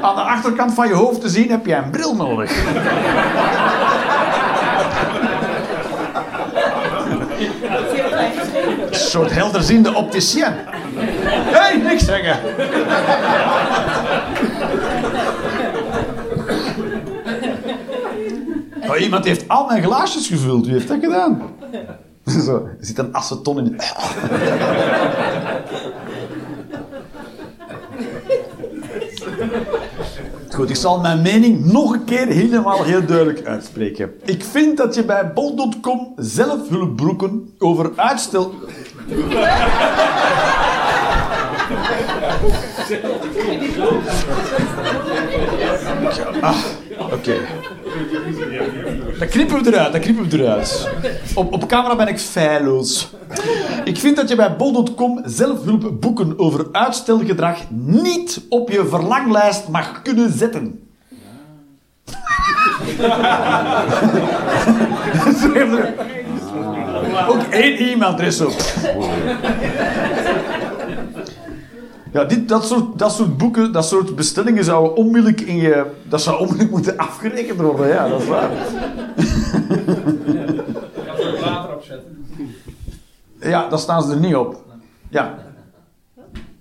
[0.00, 2.52] Aan de achterkant van je hoofd te zien heb je een bril nodig.
[8.90, 10.44] Een soort helderziende opticien.
[10.44, 12.38] Hé, hey, niks zeggen.
[18.88, 20.64] Oh, iemand heeft al mijn glaasjes gevuld.
[20.64, 21.42] Wie heeft dat gedaan?
[22.44, 23.76] Zo, er zit een aceton in.
[30.54, 34.10] Goed, ik zal mijn mening nog een keer helemaal heel duidelijk uitspreken.
[34.24, 38.54] Ik vind dat je bij bol.com zelfhulpbroeken over uitstel...
[46.40, 46.56] Ah,
[47.12, 47.34] oké.
[49.18, 50.88] Dat knippen we eruit, dat knippen we eruit.
[51.34, 53.10] Op, op camera ben ik feilloos.
[53.84, 60.32] Ik vind dat je bij bol.com zelfhulpboeken over uitstelgedrag niet op je verlanglijst mag kunnen
[60.32, 60.78] zetten.
[67.28, 68.54] Ook één e-mailadres op.
[72.14, 75.86] Ja, dit, dat, soort, dat soort boeken, dat soort bestellingen zouden onmiddellijk in je...
[76.02, 78.50] Dat zou onmiddellijk moeten afgerekend worden, ja, dat is waar.
[81.06, 82.26] Kan er water opzetten.
[83.40, 84.62] Ja, daar staan ze er niet op.
[85.08, 85.34] Ja.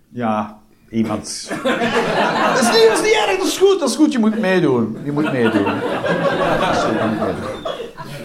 [0.10, 0.58] Ja,
[0.90, 1.52] iemand...
[2.54, 4.12] Dat is niet, dat is niet erg, dat is goed, dat is goed.
[4.12, 4.98] Je moet meedoen.
[5.04, 5.66] Je moet meedoen.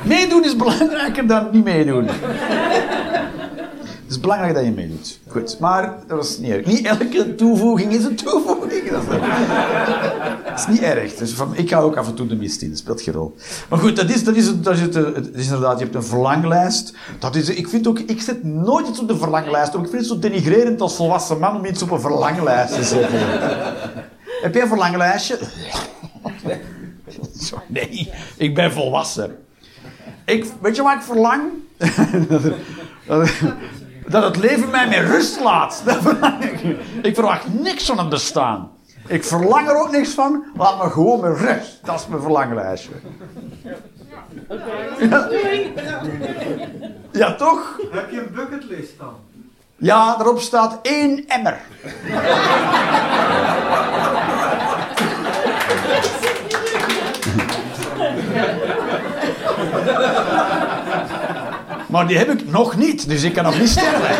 [0.03, 2.09] Meedoen is belangrijker dan niet meedoen.
[4.09, 5.19] Het is belangrijk dat je meedoet.
[5.27, 6.67] Goed, maar dat is niet erg.
[6.67, 8.91] Niet elke toevoeging is een toevoeging.
[8.91, 11.15] Dat is, niet erg.
[11.15, 13.37] Dus van, ik ga ook af en toe de mist in, dat speelt geen rol.
[13.69, 16.95] Maar goed, dat is, dat is, dat het, is inderdaad, je hebt een verlanglijst.
[17.19, 19.73] Dat is, ik vind ook, ik zet nooit iets op de verlanglijst.
[19.73, 22.85] Want ik vind het zo denigrerend als volwassen man om iets op een verlanglijst te
[22.85, 23.21] zetten.
[24.43, 25.39] Heb jij een verlanglijstje?
[27.67, 29.37] Nee, ik ben volwassen.
[30.25, 31.43] Ik, weet je wat ik verlang?
[34.09, 35.83] dat, het leven mij met rust laat.
[35.85, 36.77] Dat verlang ik.
[37.03, 38.71] ik verwacht niks van het bestaan.
[39.07, 40.45] Ik verlang er ook niks van.
[40.57, 41.79] Laat me gewoon met rust.
[41.85, 42.91] Dat is mijn verlanglijstje.
[44.99, 45.29] Ja.
[47.13, 47.81] ja, toch?
[47.91, 49.15] Heb je een bucketlist dan?
[49.77, 51.61] Ja, daarop staat één emmer.
[61.89, 64.17] Maar die heb ik nog niet, dus ik kan nog niet sterven.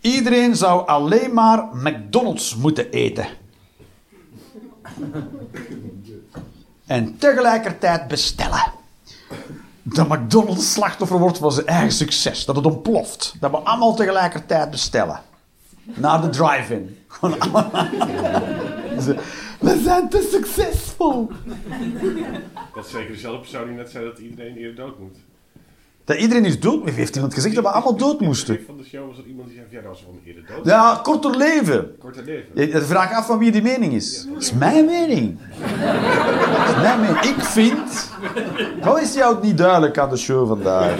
[0.00, 3.26] Iedereen zou alleen maar McDonald's moeten eten.
[6.86, 8.72] En tegelijkertijd bestellen.
[9.82, 12.44] dat McDonald's slachtoffer wordt van zijn eigen succes.
[12.44, 13.34] Dat het ontploft.
[13.40, 15.20] Dat we allemaal tegelijkertijd bestellen.
[15.94, 16.96] Naar de drive-in.
[19.60, 21.30] We zijn te succesvol.
[22.74, 25.16] Dat is zeker dezelfde persoon die net zei dat iedereen eerder dood moet.
[26.04, 26.90] Dat iedereen is dood.
[26.90, 28.60] Heeft iemand gezegd dat we allemaal dood moesten?
[28.66, 30.64] Van de show was er iemand die zei: Ja, dat was gewoon eerder dood.
[30.64, 31.96] Ja, korter leven.
[31.98, 32.68] Korte leven.
[32.80, 34.26] Je vraagt af van wie die mening is.
[34.32, 35.38] Dat is mijn mening.
[36.58, 37.20] Dat is mijn mening.
[37.20, 38.10] Ik vind...
[38.82, 40.94] Wat is jou niet duidelijk aan de show vandaag?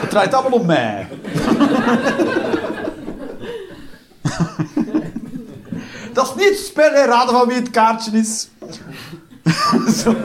[0.00, 1.08] Het draait allemaal om mij.
[6.12, 7.04] Dat is niet het spel, hè.
[7.04, 8.48] Raden van wie het kaartje is.
[9.94, 10.14] Zo.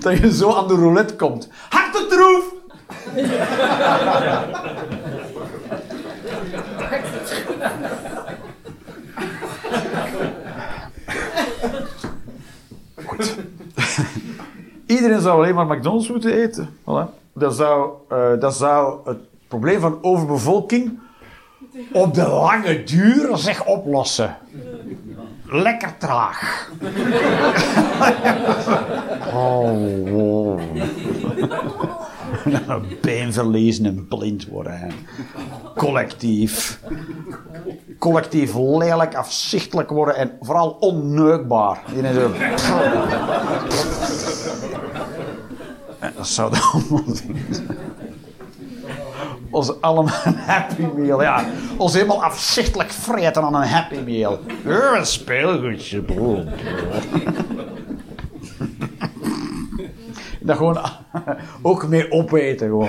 [0.00, 1.48] Dat je zo aan de roulette komt.
[1.68, 2.44] Hartentroef!
[13.06, 13.34] Goed.
[14.88, 16.68] Iedereen zou alleen maar McDonald's moeten eten.
[17.32, 19.18] Dat, zou, eh, dat zou het
[19.48, 20.98] probleem van overbevolking
[21.92, 24.36] op de lange duur zeg oplossen.
[25.44, 26.70] Lekker traag.
[29.34, 30.60] Oh, wow.
[33.32, 34.90] Verliezen en blind worden.
[35.76, 36.80] Collectief.
[37.98, 41.82] Collectief lelijk, afzichtelijk worden en vooral onneukbaar.
[46.18, 47.22] Dat zou de allemaal.
[49.50, 51.46] Ons allemaal een happy meal, ja.
[51.76, 54.40] Ons helemaal afzichtelijk vreten aan een happy meal.
[54.64, 56.44] Een speelgoedje, broer.
[60.40, 60.78] Dat gewoon
[61.62, 62.68] ook mee opeten.
[62.68, 62.88] Gewoon.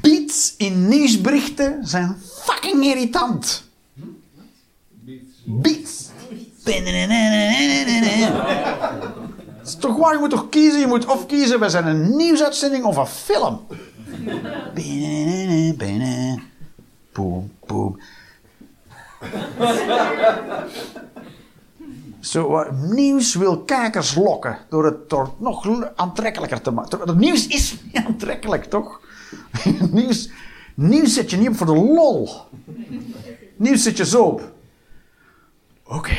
[0.00, 3.68] Beats in nieuwsberichten zijn fucking irritant.
[5.44, 6.09] Beats.
[9.58, 10.80] Het is toch waar, je moet toch kiezen?
[10.80, 13.60] Je moet of kiezen, we zijn een nieuwsuitzending of een film.
[17.12, 18.00] Boom, boom.
[22.20, 27.00] Zo, nieuws wil kijkers lokken door het nog aantrekkelijker te maken.
[27.00, 29.00] Het nieuws is niet aantrekkelijk, toch?
[29.90, 30.30] nieuws,
[30.74, 32.28] nieuws zet je niet op voor de lol.
[33.56, 34.52] Nieuws zet je zo op.
[35.90, 36.16] Oké.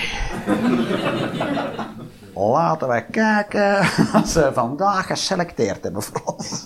[2.33, 6.63] Laten we kijken wat ze vandaag geselecteerd hebben voor ons.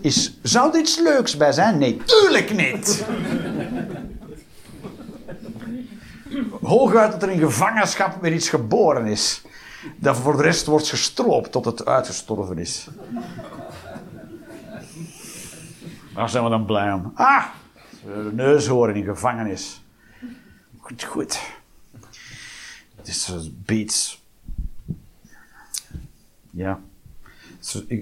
[0.00, 1.78] Is, zou er iets leuks bij zijn?
[1.78, 3.04] Nee, tuurlijk niet.
[6.62, 9.42] Hooguit dat er in gevangenschap weer iets geboren is.
[9.96, 12.88] Dat voor de rest wordt gestroopt tot het uitgestorven is.
[16.14, 17.12] Daar zijn we dan blij om.
[17.14, 17.44] Ah,
[18.06, 19.82] de neushoorn in gevangenis.
[20.78, 21.40] Goed, goed.
[22.96, 24.22] Het is zo beats.
[26.50, 26.80] Ja.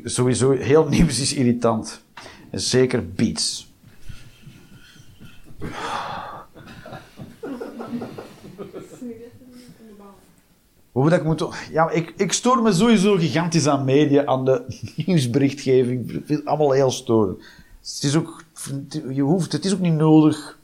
[0.05, 2.03] Sowieso heel nieuws is irritant.
[2.51, 3.73] En zeker beats.
[10.93, 11.49] Hoe moet ik moeten...
[11.71, 14.65] Ja, ik, ik stoor me sowieso gigantisch aan media, aan de
[15.07, 16.11] nieuwsberichtgeving.
[16.11, 17.39] Ik vind het allemaal heel storend.
[17.81, 18.44] Het is ook...
[19.11, 19.53] Je hoeft...
[19.53, 20.59] Het is ook niet nodig.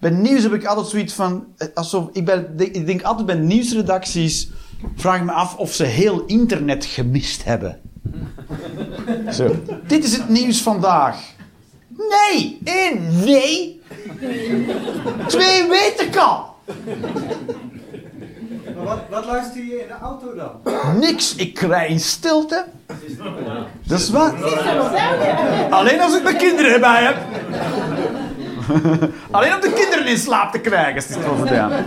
[0.00, 1.46] Bij nieuws heb ik altijd zoiets van...
[1.56, 4.50] eh, Alsof, ik, ben, ik denk altijd bij nieuwsredacties...
[4.96, 7.80] Vraag ik me af of ze heel internet gemist hebben.
[9.32, 9.54] Zo.
[9.86, 11.20] Dit is het nieuws vandaag.
[11.88, 12.58] Nee!
[12.64, 13.80] Eén, nee!
[15.26, 16.56] Twee weet ik al!
[18.78, 20.98] Maar wat, wat luister je in de auto dan?
[20.98, 22.64] Niks, ik krijg in stilte.
[23.82, 24.34] Dat is waar.
[25.70, 27.16] Alleen als ik mijn kinderen erbij heb.
[29.30, 31.84] alleen om de kinderen in slaap te krijgen, is het wel gedaan.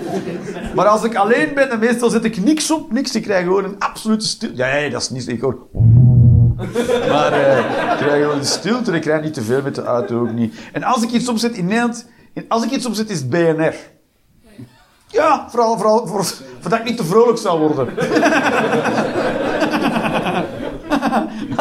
[0.76, 3.16] Maar als ik alleen ben, dan meestal zet ik niks op, niks.
[3.16, 4.56] Ik krijg gewoon een absolute stilte.
[4.56, 5.28] Ja, ja, dat is niet...
[5.28, 5.58] Ik hoor...
[7.08, 7.58] Maar eh,
[7.92, 8.92] ik krijg gewoon een stilte.
[8.92, 10.56] Ik krijg niet te veel met de auto ook niet.
[10.74, 12.06] En als ik iets opzet in Nederland...
[12.48, 13.76] Als ik iets opzet, is het BNR.
[15.12, 16.26] Ja, vooral, vooral voor,
[16.59, 17.88] voordat ik niet te vrolijk zou worden.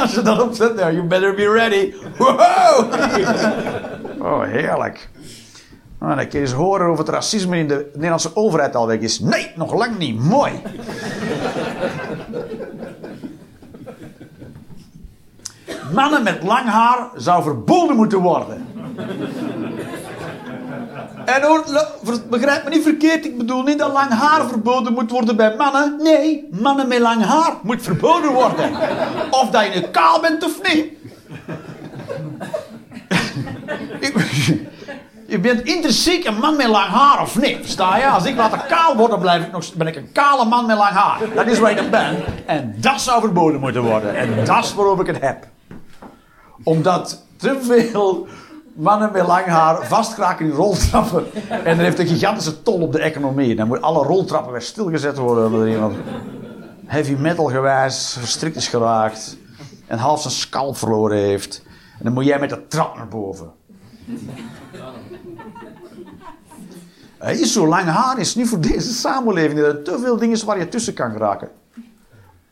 [0.00, 1.94] Als je dat opzet, nou, you better be ready.
[2.18, 2.92] Wow!
[4.20, 5.08] Oh, heerlijk.
[5.98, 9.20] Nou, dan kun eens horen over het racisme in de Nederlandse overheid al weg is.
[9.20, 10.18] Nee, nog lang niet.
[10.18, 10.62] Mooi.
[15.92, 18.66] Mannen met lang haar zou verboden moeten worden.
[21.34, 21.62] En
[22.30, 25.96] begrijp me niet verkeerd, ik bedoel niet dat lang haar verboden moet worden bij mannen.
[26.02, 28.70] Nee, mannen met lang haar moet verboden worden.
[29.30, 30.86] Of dat je kaal bent of niet.
[35.26, 37.56] Je bent intrinsiek een man met lang haar of niet?
[37.60, 38.06] Versta je?
[38.06, 40.90] Als ik later kaal word, blijf ik nog, ben ik een kale man met lang
[40.90, 41.18] haar.
[41.34, 42.16] Dat is waar ik ben.
[42.46, 44.16] En dat zou verboden moeten worden.
[44.16, 45.46] En dat is waarover ik het heb.
[46.62, 48.28] Omdat te veel
[48.80, 51.24] mannen met lang haar vastkraken in roltrappen.
[51.48, 53.54] En dat heeft een gigantische tol op de economie.
[53.56, 55.46] Dan moeten alle roltrappen weer stilgezet worden.
[55.46, 55.96] Omdat iemand
[56.86, 59.36] heavy metal gewijs verstrikt is geraakt.
[59.86, 61.62] En half zijn scalp verloren heeft.
[61.98, 63.52] En dan moet jij met de trap naar boven.
[67.18, 69.58] Hij is zo lang haar, is niet voor deze samenleving.
[69.58, 71.48] Er zijn te veel dingen waar je tussen kan geraken.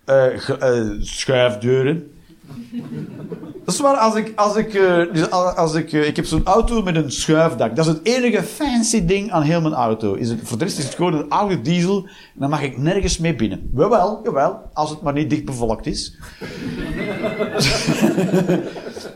[0.04, 2.17] Eh, eh, schuifdeuren.
[3.64, 6.24] Dat is waar, als ik, als ik, eh, dus als als ik, eh, ik heb
[6.24, 7.76] zo'n auto met een schuifdak.
[7.76, 10.14] Dat is het enige fancy ding aan heel mijn auto.
[10.14, 12.04] Is het, voor de rest is het gewoon een oude diesel.
[12.04, 13.70] En dan mag ik nergens mee binnen.
[13.74, 16.16] Jawel, jawel, als het maar niet dicht bevolkt is.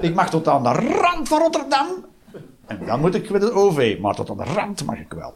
[0.00, 1.86] ik mag tot aan de rand van Rotterdam.
[2.86, 5.34] Dan moet ik met het OV, maar tot aan de rand mag ik wel.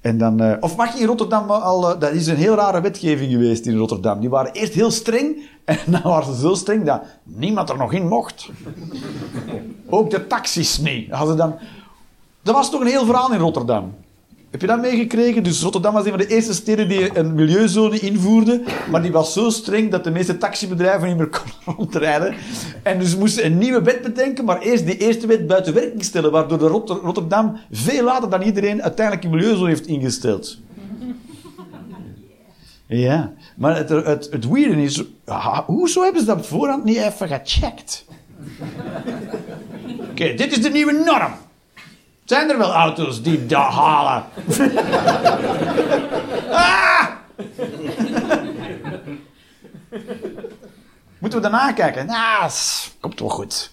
[0.00, 1.90] En dan, eh, of mag je in Rotterdam al...
[1.90, 4.20] eh, dat is een heel rare wetgeving geweest in Rotterdam.
[4.20, 5.36] Die waren eerst heel streng.
[5.64, 8.48] En dan waren ze zo streng dat niemand er nog in mocht.
[9.88, 11.10] Ook de taxis niet.
[11.10, 11.54] Hadden dan...
[12.42, 13.94] Dat was toch een heel verhaal in Rotterdam.
[14.50, 15.42] Heb je dat meegekregen?
[15.42, 18.62] Dus Rotterdam was een van de eerste steden die een milieuzone invoerde.
[18.90, 21.28] Maar die was zo streng dat de meeste taxibedrijven niet meer
[21.64, 22.34] konden rondrijden.
[22.82, 26.30] En dus moesten een nieuwe wet bedenken, maar eerst die eerste wet buiten werking stellen.
[26.30, 30.56] Waardoor de Rotter- Rotterdam veel later dan iedereen uiteindelijk een milieuzone heeft ingesteld.
[32.90, 34.46] Ja, maar het, het,
[34.76, 35.02] is,
[35.66, 38.04] hoezo hebben ze dat voorhand niet even gecheckt?
[40.10, 41.32] Oké, dit is de nieuwe norm.
[42.28, 44.24] Zijn er wel auto's die dat halen?
[46.50, 47.06] ah!
[51.18, 52.06] Moeten we daarna kijken?
[52.06, 52.50] Nou,
[53.00, 53.72] komt wel goed.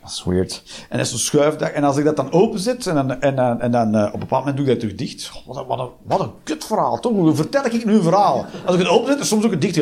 [0.00, 0.62] Dat is weird.
[0.88, 1.72] En dat is zo'n schuifdak.
[1.72, 4.18] En als ik dat dan openzet en dan, en, dan- en dan eh, op een
[4.18, 5.32] bepaald moment doe ik dat terug dicht.
[5.46, 7.12] Wat een, wat een, wat een kutverhaal, toch?
[7.12, 8.46] Hoe vertel ik nu een verhaal?
[8.64, 9.76] Als ik het openzet, is soms ook het dicht.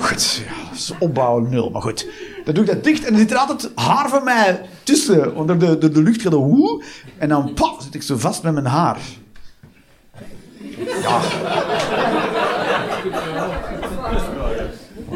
[0.00, 1.70] Goed, ja, dat is opbouwen nul.
[1.70, 2.06] Maar goed,
[2.48, 5.36] dan doe ik dat dicht en er zit er altijd haar van mij tussen.
[5.36, 6.82] Onder de, de, de lucht woe.
[7.18, 8.98] En dan paf, zit ik zo vast met mijn haar.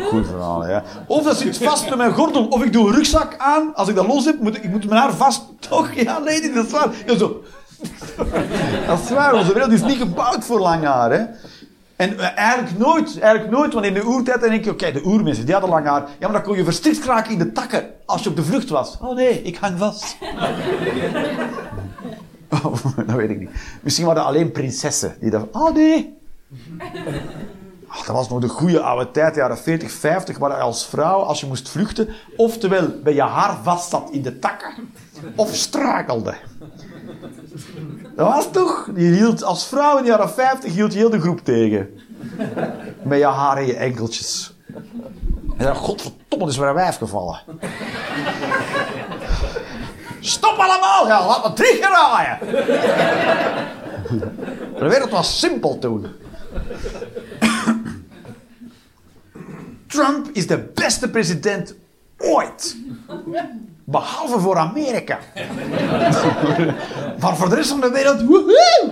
[0.01, 0.85] Goed verhaal, ja.
[1.07, 2.47] Of dat zit vast met mijn gordel.
[2.47, 3.75] Of ik doe een rugzak aan.
[3.75, 5.43] Als ik dat los heb, moet ik, moet mijn haar vast...
[5.69, 5.93] Toch?
[5.93, 6.89] Ja, nee, dit is waar.
[7.07, 7.43] Ja, zo.
[8.87, 9.35] Dat is waar.
[9.35, 11.25] Onze wereld is niet gebouwd voor lang haar, hè.
[12.03, 15.45] En eh, eigenlijk nooit, eigenlijk nooit, want in de oertijd denk je, oké, de oermensen,
[15.45, 16.01] die hadden lang haar.
[16.01, 18.69] Ja, maar dan kon je verstrikt kraken in de takken als je op de vlucht
[18.69, 18.99] was.
[19.01, 20.17] Oh nee, ik hang vast.
[22.65, 22.75] Oh,
[23.07, 23.51] dat weet ik niet.
[23.83, 26.19] Misschien waren dat alleen prinsessen die dachten, oh nee.
[27.87, 31.21] Ach, dat was nog de goede oude tijd, de jaren 40, 50, waar als vrouw,
[31.21, 34.73] als je moest vluchten, oftewel bij je haar vast zat in de takken,
[35.37, 36.35] of strakelde.
[38.17, 38.91] Dat was toch?
[38.95, 42.01] Je hield, als vrouw in de jaren 50 hield je heel de groep tegen.
[43.03, 44.55] Met je haar en je enkeltjes.
[45.57, 47.41] En dan, godverdomme, is weer een wijf gevallen.
[50.21, 52.39] Stop allemaal, ja, laat me terugraaien.
[54.79, 56.07] De wereld was simpel toen.
[59.87, 61.75] Trump is de beste president
[62.19, 62.77] ooit.
[63.85, 65.19] Behalve voor Amerika.
[67.21, 68.91] maar voor de rest van de wereld, woehoe!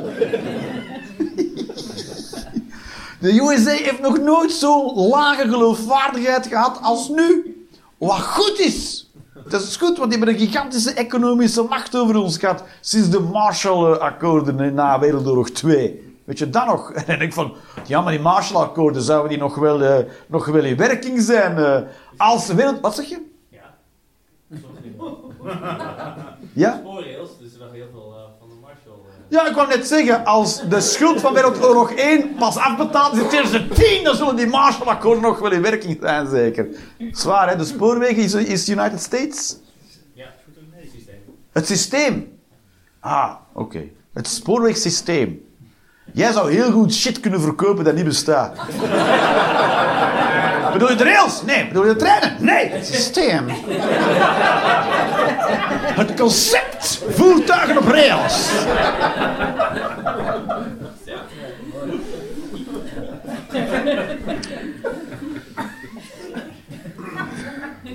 [3.21, 7.57] De USA heeft nog nooit zo'n lage geloofwaardigheid gehad als nu.
[7.99, 9.11] Wat goed is.
[9.49, 13.21] Dat is goed, want die hebben een gigantische economische macht over ons gehad sinds de
[13.21, 16.15] Marshall-akkoorden na Wereldoorlog 2.
[16.25, 16.91] Weet je dat nog?
[16.93, 17.53] En dan denk ik van,
[17.87, 21.81] ja, maar die Marshall-akkoorden, zouden die nog wel, eh, nog wel in werking zijn eh,
[22.17, 22.81] als wereld...
[22.81, 23.30] Wat zeg je?
[26.53, 26.77] Ja?
[26.81, 28.95] Spoorrails, dus er heel veel eh, van de Marshall.
[29.07, 33.23] eh, Ja, ik wou net zeggen, als de schuld van Wereldoorlog 1 pas afbetaald is
[33.23, 36.69] in 2010, dan zullen die Marshall-akkoorden nog wel in werking zijn, zeker.
[37.13, 37.57] Zwaar, hè?
[37.57, 39.57] De spoorwegen is, is United States.
[40.15, 41.21] ja, het goed systeem.
[41.53, 42.39] Het systeem.
[43.01, 43.83] Ah, oké.
[44.13, 45.49] Het spoorwegsysteem.
[46.13, 48.59] Jij zou heel goed shit kunnen verkopen dat niet bestaat.
[50.73, 51.43] Bedoel je de rails?
[51.43, 51.67] Nee.
[51.67, 52.37] Bedoel je de treinen?
[52.39, 52.69] Nee.
[52.69, 53.45] Het systeem.
[56.01, 57.03] Het concept.
[57.09, 58.49] Voertuigen op rails.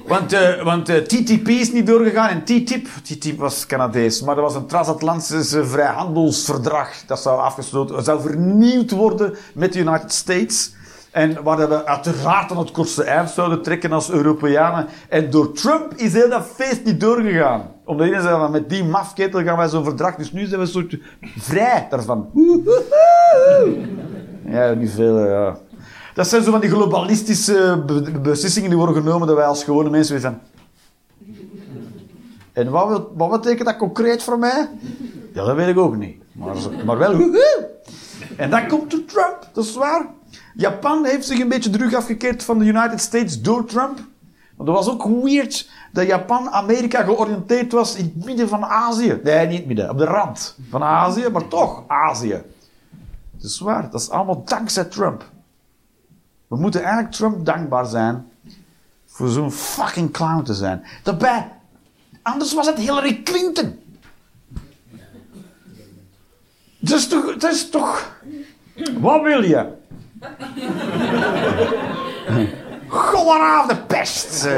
[0.08, 4.44] Want, eh, want eh, TTP is niet doorgegaan en TTIP, TTIP was Canadees, maar dat
[4.44, 10.75] was een transatlantisch vrijhandelsverdrag dat zou afgesloten, zou vernieuwd worden met de United States.
[11.16, 14.88] En waar we uiteraard aan het kortste eind zouden trekken als Europeanen.
[15.10, 17.72] En door Trump is heel dat feest niet doorgegaan.
[17.86, 20.16] Omdat iedereen zei met die mafketel gaan wij zo'n verdrag.
[20.16, 20.98] Dus nu zijn we een soort
[21.38, 22.30] vrij daarvan.
[24.46, 25.58] Ja, niet veel, ja.
[26.14, 29.90] Dat zijn zo van die globalistische be- beslissingen die worden genomen dat wij als gewone
[29.90, 30.40] mensen weer van...
[32.54, 34.70] En wat, wat betekent dat concreet voor mij?
[35.34, 36.18] Ja, dat weet ik ook niet.
[36.32, 36.56] Maar,
[36.86, 37.12] maar wel.
[38.38, 40.08] En dan komt de Trump, dat is waar.
[40.56, 44.00] Japan heeft zich een beetje terug afgekeerd van de United States door Trump.
[44.56, 49.20] Want dat was ook weird dat Japan Amerika georiënteerd was in het midden van Azië.
[49.24, 52.42] Nee, niet midden, op de rand van Azië, maar toch Azië.
[53.32, 55.30] Dat is waar, dat is allemaal dankzij Trump.
[56.48, 58.28] We moeten eigenlijk Trump dankbaar zijn
[59.06, 60.84] voor zo'n fucking clown te zijn.
[61.04, 61.52] Daarbij,
[62.22, 63.80] anders was het Hillary Clinton.
[66.80, 67.36] Dat is toch...
[67.38, 68.14] Dat is toch...
[69.00, 69.84] Wat wil je?
[72.88, 74.50] Goderaaf de pest.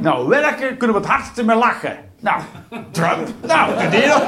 [0.00, 1.96] Nou, welke kunnen we het hardste mee lachen?
[2.20, 2.42] Nou,
[2.90, 3.28] Trump.
[3.46, 4.20] Nou, de deal.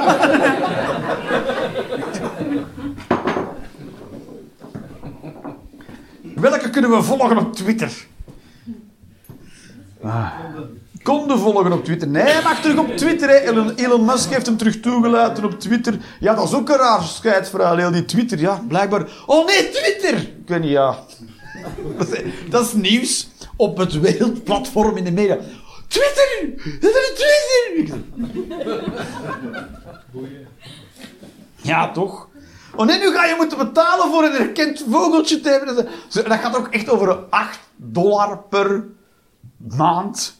[6.35, 8.05] Welke kunnen we volgen op Twitter?
[10.03, 10.31] Ah.
[11.07, 12.07] Konden volgen op Twitter.
[12.07, 13.29] Nee, hij mag terug op Twitter.
[13.29, 13.75] Hè.
[13.75, 15.97] Elon, Musk heeft hem terug toegelaten op Twitter.
[16.19, 18.39] Ja, dat is ook een raar scheidverhaal, heel die Twitter.
[18.39, 19.09] Ja, blijkbaar.
[19.25, 20.17] Oh nee, Twitter!
[20.17, 20.99] Ik weet niet, ja.
[22.49, 25.37] Dat is, nieuws op het wereldplatform in de media.
[25.87, 26.53] Twitter!
[26.79, 27.11] Dat is
[27.73, 27.97] Twitter!
[31.55, 32.27] Ja, toch?
[32.75, 35.75] Oh nee, nu ga je moeten betalen voor een erkend vogeltje te hebben.
[36.13, 38.85] Dat gaat ook echt over 8 dollar per
[39.57, 40.35] maand.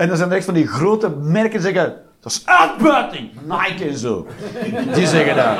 [0.00, 1.96] En dan zijn er echt van die grote merken die zeggen...
[2.20, 3.30] Dat is uitbuiting!
[3.42, 4.26] Nike en zo.
[4.94, 5.56] Die zeggen dat.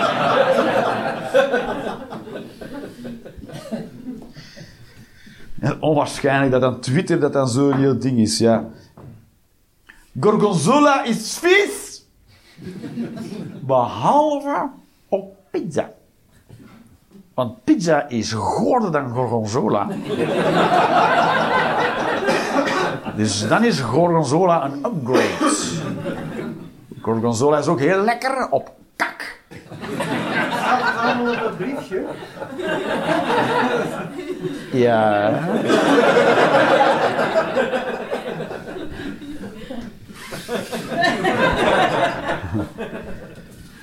[5.60, 8.64] Ja, onwaarschijnlijk dat dan Twitter dat dan zo'n heel ding is, ja.
[10.20, 12.04] Gorgonzola is vies!
[13.60, 14.68] Behalve
[15.08, 15.90] op pizza.
[17.34, 19.88] Want pizza is goorder dan gorgonzola.
[23.16, 25.50] Dus dan is gorgonzola een upgrade.
[27.00, 29.40] Gorgonzola is ook heel lekker op kak.
[30.96, 32.04] Allemaal op dat briefje.
[34.72, 35.38] Ja.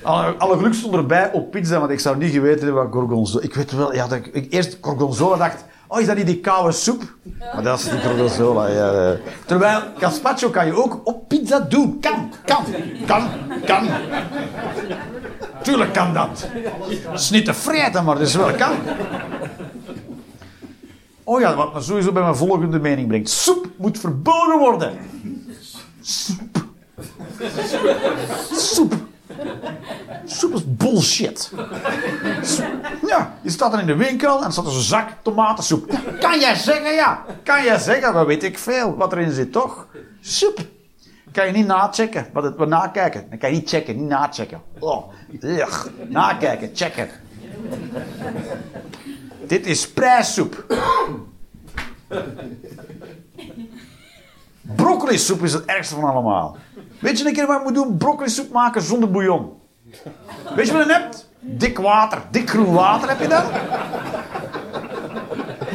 [0.02, 3.44] Alle, alle geluk stond erbij op pizza, want ik zou niet geweten hebben wat gorgonzola...
[3.44, 5.64] Ik weet wel, ja, dat ik, ik eerst gorgonzola dacht...
[5.88, 7.02] Oh, is dat niet die koude soep?
[7.54, 8.92] Maar dat is niet gorgonzola, ja.
[8.92, 9.18] eh.
[9.46, 12.00] Terwijl, gazpacho kan je ook op pizza doen.
[12.00, 12.64] Kan, kan,
[13.06, 13.28] kan,
[13.64, 13.88] kan.
[15.62, 16.48] Tuurlijk kan dat.
[17.10, 18.72] Het is niet te vreten, maar het is wel kan.
[21.24, 23.30] Oh ja, wat me sowieso bij mijn volgende mening brengt.
[23.30, 24.92] Soep moet verboden worden.
[26.00, 26.64] Soep.
[28.52, 28.94] Soep.
[30.24, 31.50] Is bullshit.
[33.06, 35.98] Ja, je staat er in de winkel en staat er zo'n zak tomatensoep.
[36.20, 37.24] Kan jij zeggen, ja.
[37.42, 39.86] Kan jij zeggen, wat weet ik veel wat erin zit, toch?
[40.20, 40.58] Soep.
[41.32, 43.26] Kan je niet nachecken, wat het, wat nakijken.
[43.28, 44.62] Dan kan je niet checken, niet nachecken.
[44.78, 45.12] Oh,
[45.42, 45.86] ugh.
[46.08, 47.08] nakijken, checken.
[49.46, 50.64] Dit is prijssoep.
[54.76, 56.56] Broccoli-soep is het ergste van allemaal.
[56.98, 57.96] Weet je een keer wat je moet doen?
[57.96, 59.52] Broccoli-soep maken zonder bouillon.
[60.54, 61.30] Weet je wat je hebt?
[61.40, 62.22] Dik water.
[62.30, 63.42] Dik groen water heb je dan.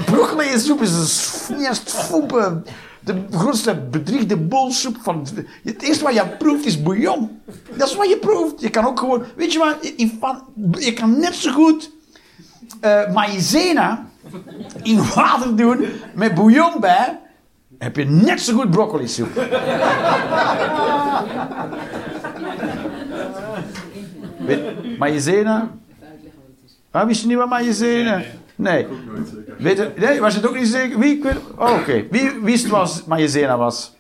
[0.06, 0.92] Broccoli-soep is
[1.50, 2.66] een foepen.
[3.00, 5.28] De grootste bedriegde bolsoep van...
[5.64, 7.42] Het eerste wat je proeft is bouillon.
[7.78, 8.62] Dat is wat je proeft.
[8.62, 9.24] Je kan ook gewoon...
[9.36, 9.94] Weet je wat?
[10.84, 11.92] Je kan net zo goed
[12.80, 14.06] eh maïzena
[14.82, 17.20] in water doen met bouillon bij,
[17.84, 19.34] heb je net zo goed broccoli soep.
[24.38, 25.72] Weet, maïzena?
[26.92, 28.22] Ah, wist je niet wat maïzena?
[28.56, 28.88] Nee.
[29.58, 31.00] Weet je, nee, was je het ook niet zeker?
[31.00, 31.24] Wie?
[31.58, 32.06] Oh, oké.
[32.12, 33.96] Wie wist wat maïzena was?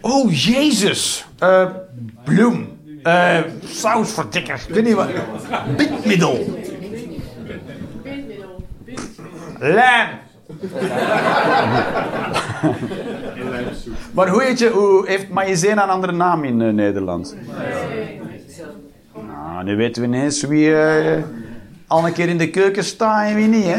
[0.00, 1.26] Oh, Jezus.
[1.38, 1.66] Eh,
[2.24, 2.80] bloem.
[3.02, 4.60] Eh, sausverdikker.
[4.68, 5.08] Ik weet niet wat.
[5.76, 6.60] Bindmiddel.
[8.02, 8.64] Bindmiddel.
[14.14, 17.36] Maar hoe, heet je, hoe heeft maïzena een andere naam in eh, Nederland?
[19.12, 21.22] Nou, nu weten we ineens wie eh,
[21.86, 23.64] al een keer in de keuken staat en wie niet.
[23.66, 23.76] Hè?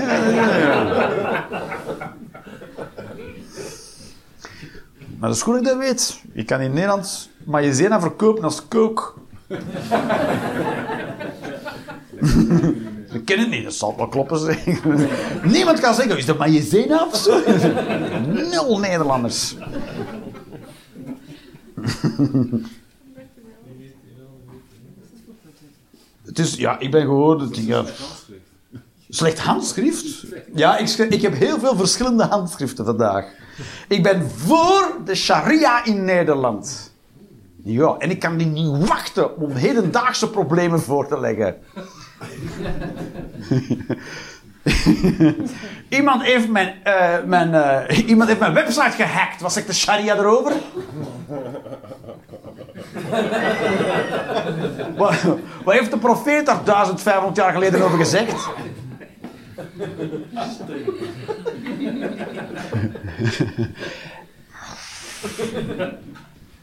[5.19, 6.21] maar dat is goed dat je dat weet.
[6.33, 9.19] Je kan in Nederland maïzena verkopen als kook.
[13.13, 14.57] Ik ken het niet, dat zal wel kloppen.
[15.43, 17.39] Niemand kan zeggen, is dat Maïzena of zo?
[18.51, 19.55] Nul Nederlanders.
[26.25, 27.39] Het is, ja, ik ben gewoon...
[27.41, 27.83] het- Ja,
[29.09, 30.25] slecht handschrift?
[30.55, 33.25] Ja, ik, ik heb heel veel verschillende handschriften vandaag.
[33.87, 36.91] Ik ben voor de sharia in Nederland.
[37.63, 41.55] Ja, en ik kan die niet wachten om hedendaagse problemen voor te leggen.
[45.89, 49.41] iemand, heeft mijn, eh, mijn, eh, iemand heeft mijn website gehackt.
[49.41, 50.51] Was ik de sharia erover?
[54.97, 55.13] wat,
[55.63, 58.47] wat heeft de profeet daar 1500 jaar geleden over gezegd?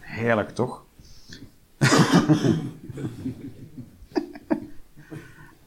[0.00, 0.82] Heerlijk, toch?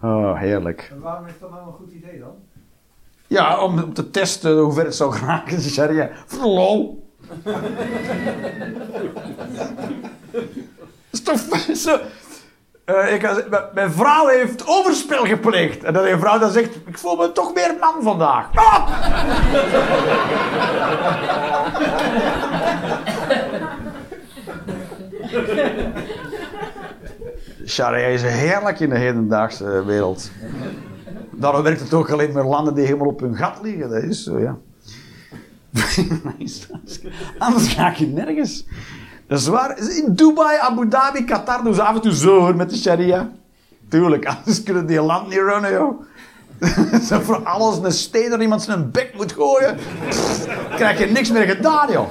[0.03, 0.87] Oh, heerlijk.
[0.91, 2.35] En waarom is dat nou een goed idee dan?
[3.27, 6.09] Ja, om te testen hoe ver het zou geraken, de sharia.
[6.25, 7.07] Voor de lol.
[11.11, 11.39] is toch
[11.85, 11.97] zo...
[12.85, 15.83] Eh, ik, zeggen, mijn- mijn vrouw heeft overspel gepleegd.
[15.83, 18.49] En dat een vrouw dan zegt, ik voel me toch meer man vandaag.
[18.55, 18.89] Ah!
[27.65, 30.31] Sharia is heerlijk in de hedendaagse wereld.
[31.31, 33.89] Daarom werkt het ook alleen met landen die helemaal op hun gat liggen.
[33.89, 34.57] Dat is zo, ja.
[37.37, 38.65] Anders ga ik nergens.
[39.27, 39.77] Dat is waar.
[39.77, 43.31] In Dubai, Abu Dhabi, Qatar doen ze af en toe zo met de sharia.
[43.89, 46.01] Tuurlijk, anders kunnen die land niet runnen, joh.
[47.25, 49.77] Voor alles een steen er iemand zijn bek moet gooien.
[50.75, 52.07] krijg je niks meer gedaan, joh.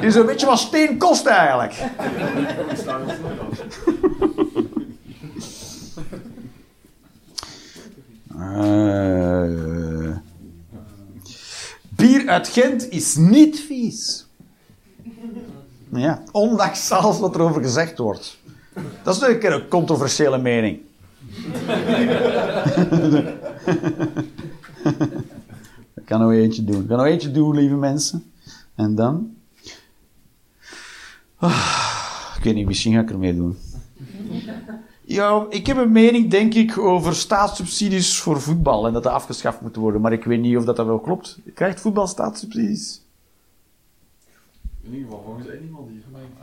[0.00, 1.74] Is een beetje wat steen kost eigenlijk.
[8.58, 10.16] Eh,
[11.88, 14.26] bier uit Gent is niet vies.
[15.92, 18.38] Ja, ondanks alles wat erover gezegd wordt.
[19.02, 20.80] Dat is keer een controversiële mening.
[25.94, 26.82] Ik kan nog eentje doen.
[26.82, 28.32] Ik kan nog eentje doen, lieve mensen.
[28.74, 29.36] En dan...
[31.36, 33.56] Ah, ik weet niet, misschien ga ik ermee doen.
[35.10, 39.60] Ja, ik heb een mening, denk ik, over staatssubsidies voor voetbal en dat dat afgeschaft
[39.60, 40.00] moet worden.
[40.00, 41.38] Maar ik weet niet of dat, dat wel klopt.
[41.54, 43.02] Krijgt voetbal staatssubsidies?
[44.82, 46.36] In ieder geval volgens één iemand die gemeente.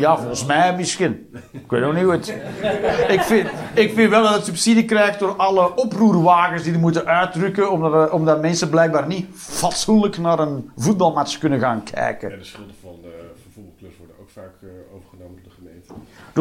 [0.00, 1.28] Ja, volgens mij misschien.
[1.52, 2.28] Ik weet nog niet goed.
[3.16, 7.06] Ik vind, ik vind wel dat het subsidie krijgt door alle oproerwagens die er moeten
[7.06, 12.30] uitdrukken, omdat, er- omdat mensen blijkbaar niet fatsoenlijk naar een voetbalmatch kunnen gaan kijken.
[12.30, 15.07] Ja, de schulden van de van voetbalclubs worden ook vaak eh, overgenomen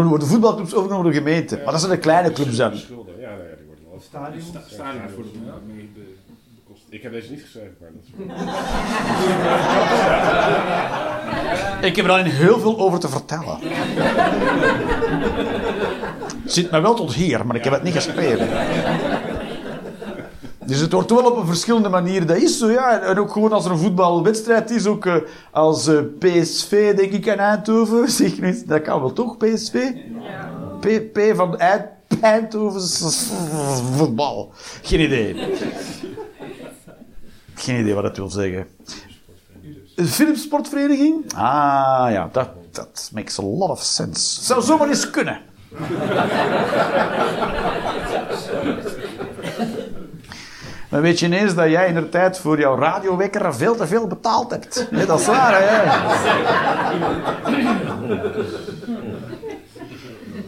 [0.04, 0.40] door de gemeente.
[0.40, 1.56] Door de voetbalclubs overgenomen door de gemeente.
[1.64, 2.72] Maar dat zijn de kleine clubs dan.
[2.74, 4.02] Ja, ja, die worden wel.
[4.02, 4.44] Stadion
[5.68, 5.90] mee
[6.56, 6.84] bekost.
[6.90, 8.10] Ik heb deze niet geschreven, maar dat is
[11.90, 13.58] Ik heb er alleen heel veel over te vertellen.
[16.44, 18.48] Het zit me wel tot hier, maar ik heb het niet geschreven.
[20.68, 22.26] Dus het wordt wel op een verschillende manier.
[22.26, 23.00] Dat is zo, ja.
[23.00, 25.16] En ook gewoon als er een voetbalwedstrijd is, ook eh,
[25.52, 28.10] als eh, PSV, denk ik, aan Eindhoven.
[28.12, 29.92] Zeg niet, dat kan wel toch, PSV?
[30.80, 31.86] P, P van Eind,
[32.22, 32.82] Eindhoven,
[33.96, 34.52] voetbal.
[34.82, 35.36] Geen idee.
[37.56, 38.68] Geen idee wat dat wil zeggen.
[39.96, 41.34] Philips Sportvereniging?
[41.34, 44.44] Ah ja, dat, dat makes a lot of sense.
[44.44, 45.40] Zou zomaar eens kunnen.
[50.90, 54.08] Maar weet je ineens dat jij in de tijd voor jouw radiowekker veel te veel
[54.08, 54.88] betaald hebt?
[55.08, 56.06] Dat is waar, hè?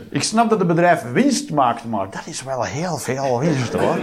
[0.09, 3.97] Ik snap dat het bedrijf winst maakt, maar dat is wel heel veel winst, hoor.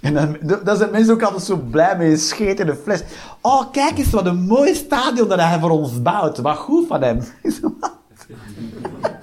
[0.00, 3.02] En dan, daar zijn mensen ook altijd zo blij mee, scheet in de fles.
[3.40, 6.38] Oh, kijk eens wat een mooi stadion dat hij voor ons bouwt.
[6.38, 7.20] Wat goed van hem.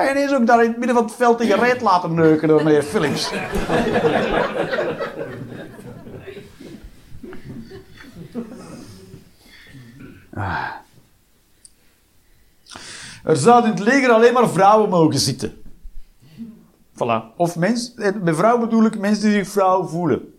[0.00, 2.48] Kan je ineens ook daar in het midden van het veld tegen reet laten neuken
[2.48, 3.32] door meneer Philips?
[10.34, 10.68] Ah.
[13.24, 15.62] Er zouden in het leger alleen maar vrouwen mogen zitten.
[16.94, 17.36] Voilà.
[17.36, 20.34] Of mens, eh, met vrouw bedoel ik mensen die zich vrouw voelen.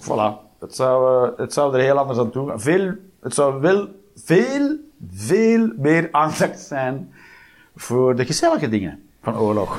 [0.00, 0.44] voilà.
[0.58, 2.60] Het zou, eh, het zou er heel anders aan toe gaan.
[2.60, 4.76] Veel, het zou wel veel,
[5.14, 7.12] veel meer aandacht zijn
[7.76, 9.78] voor de gezellige dingen van oorlog.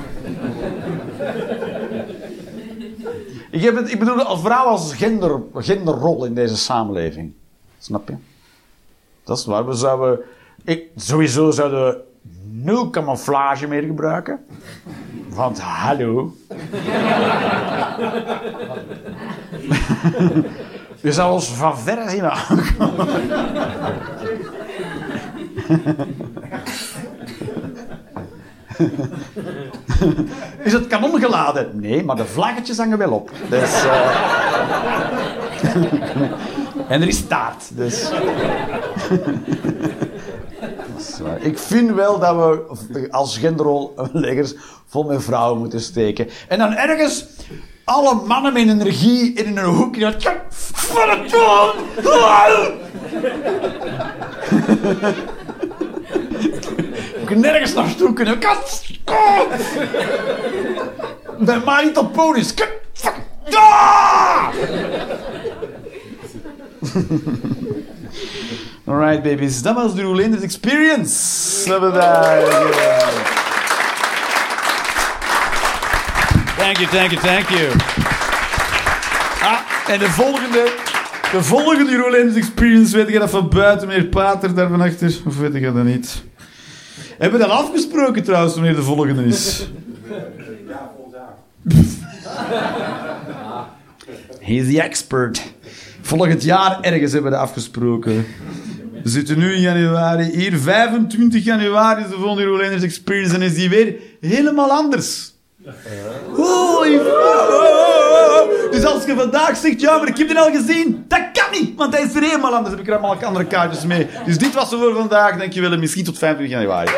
[3.52, 7.34] ik, het, ik bedoel als vrouw als gender, genderrol in deze samenleving.
[7.80, 8.16] Snap je?
[9.24, 9.68] Dat is waar.
[9.68, 10.20] We zouden,
[10.64, 12.02] ik, sowieso zouden
[12.52, 14.46] nul camouflage meer gebruiken.
[15.30, 16.32] Want hallo.
[21.02, 23.08] Je zou ons van verre zien aankomen.
[30.64, 31.70] Is het kanon geladen?
[31.74, 33.32] Nee, maar de vlaggetjes hangen wel op.
[33.50, 34.22] Dus, eh,
[36.92, 37.78] en er is taart.
[37.78, 38.10] Dus.
[38.10, 38.22] Dat.
[41.40, 46.28] Ik vind wel dat we als genderolleggers vol met vrouwen moeten steken.
[46.48, 47.26] En dan ergens
[47.84, 50.16] alle mannen met energie in een hoekje.
[50.50, 51.10] Van
[57.28, 58.40] Ik kan nergens naartoe kunnen.
[58.40, 58.84] Kat!
[61.40, 61.92] Bij My.
[61.92, 62.70] Kat!
[68.86, 69.62] Alright, babies.
[69.62, 71.80] Dat was de Roelinders Experience.
[71.80, 72.42] We daar.
[76.58, 77.72] Thank you, thank you, thank you.
[79.42, 80.72] Ah, en de volgende...
[81.32, 85.18] De volgende Roelinders Experience, weet je dat van buiten, meneer Pater, daar van achter?
[85.26, 86.26] Of weet je dat niet?
[87.18, 89.68] Hebben we dat afgesproken trouwens, wanneer de volgende is?
[90.68, 91.38] Ja, volgend jaar.
[94.40, 95.54] He's the expert.
[96.02, 98.26] Volgend jaar ergens hebben we dat afgesproken.
[99.04, 100.24] We zitten nu in januari.
[100.24, 105.34] Hier, 25 januari is de volgende Rolanders Experience en is die weer helemaal anders.
[106.36, 107.00] Holy.
[108.94, 111.94] Als je vandaag zegt, ja, maar ik heb die al gezien, dat kan niet, want
[111.94, 112.70] hij is er helemaal anders.
[112.76, 114.08] Heb ik er allemaal andere kaartjes mee.
[114.26, 115.38] Dus dit was het voor vandaag.
[115.38, 116.92] Dankjewel en misschien tot 25 januari.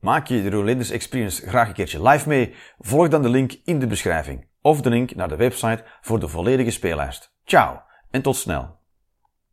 [0.00, 2.54] Maak je de Rolanders Experience graag een keertje live mee?
[2.78, 6.28] Volg dan de link in de beschrijving of de link naar de website voor de
[6.28, 7.32] volledige speellijst.
[7.44, 8.75] Ciao en tot snel.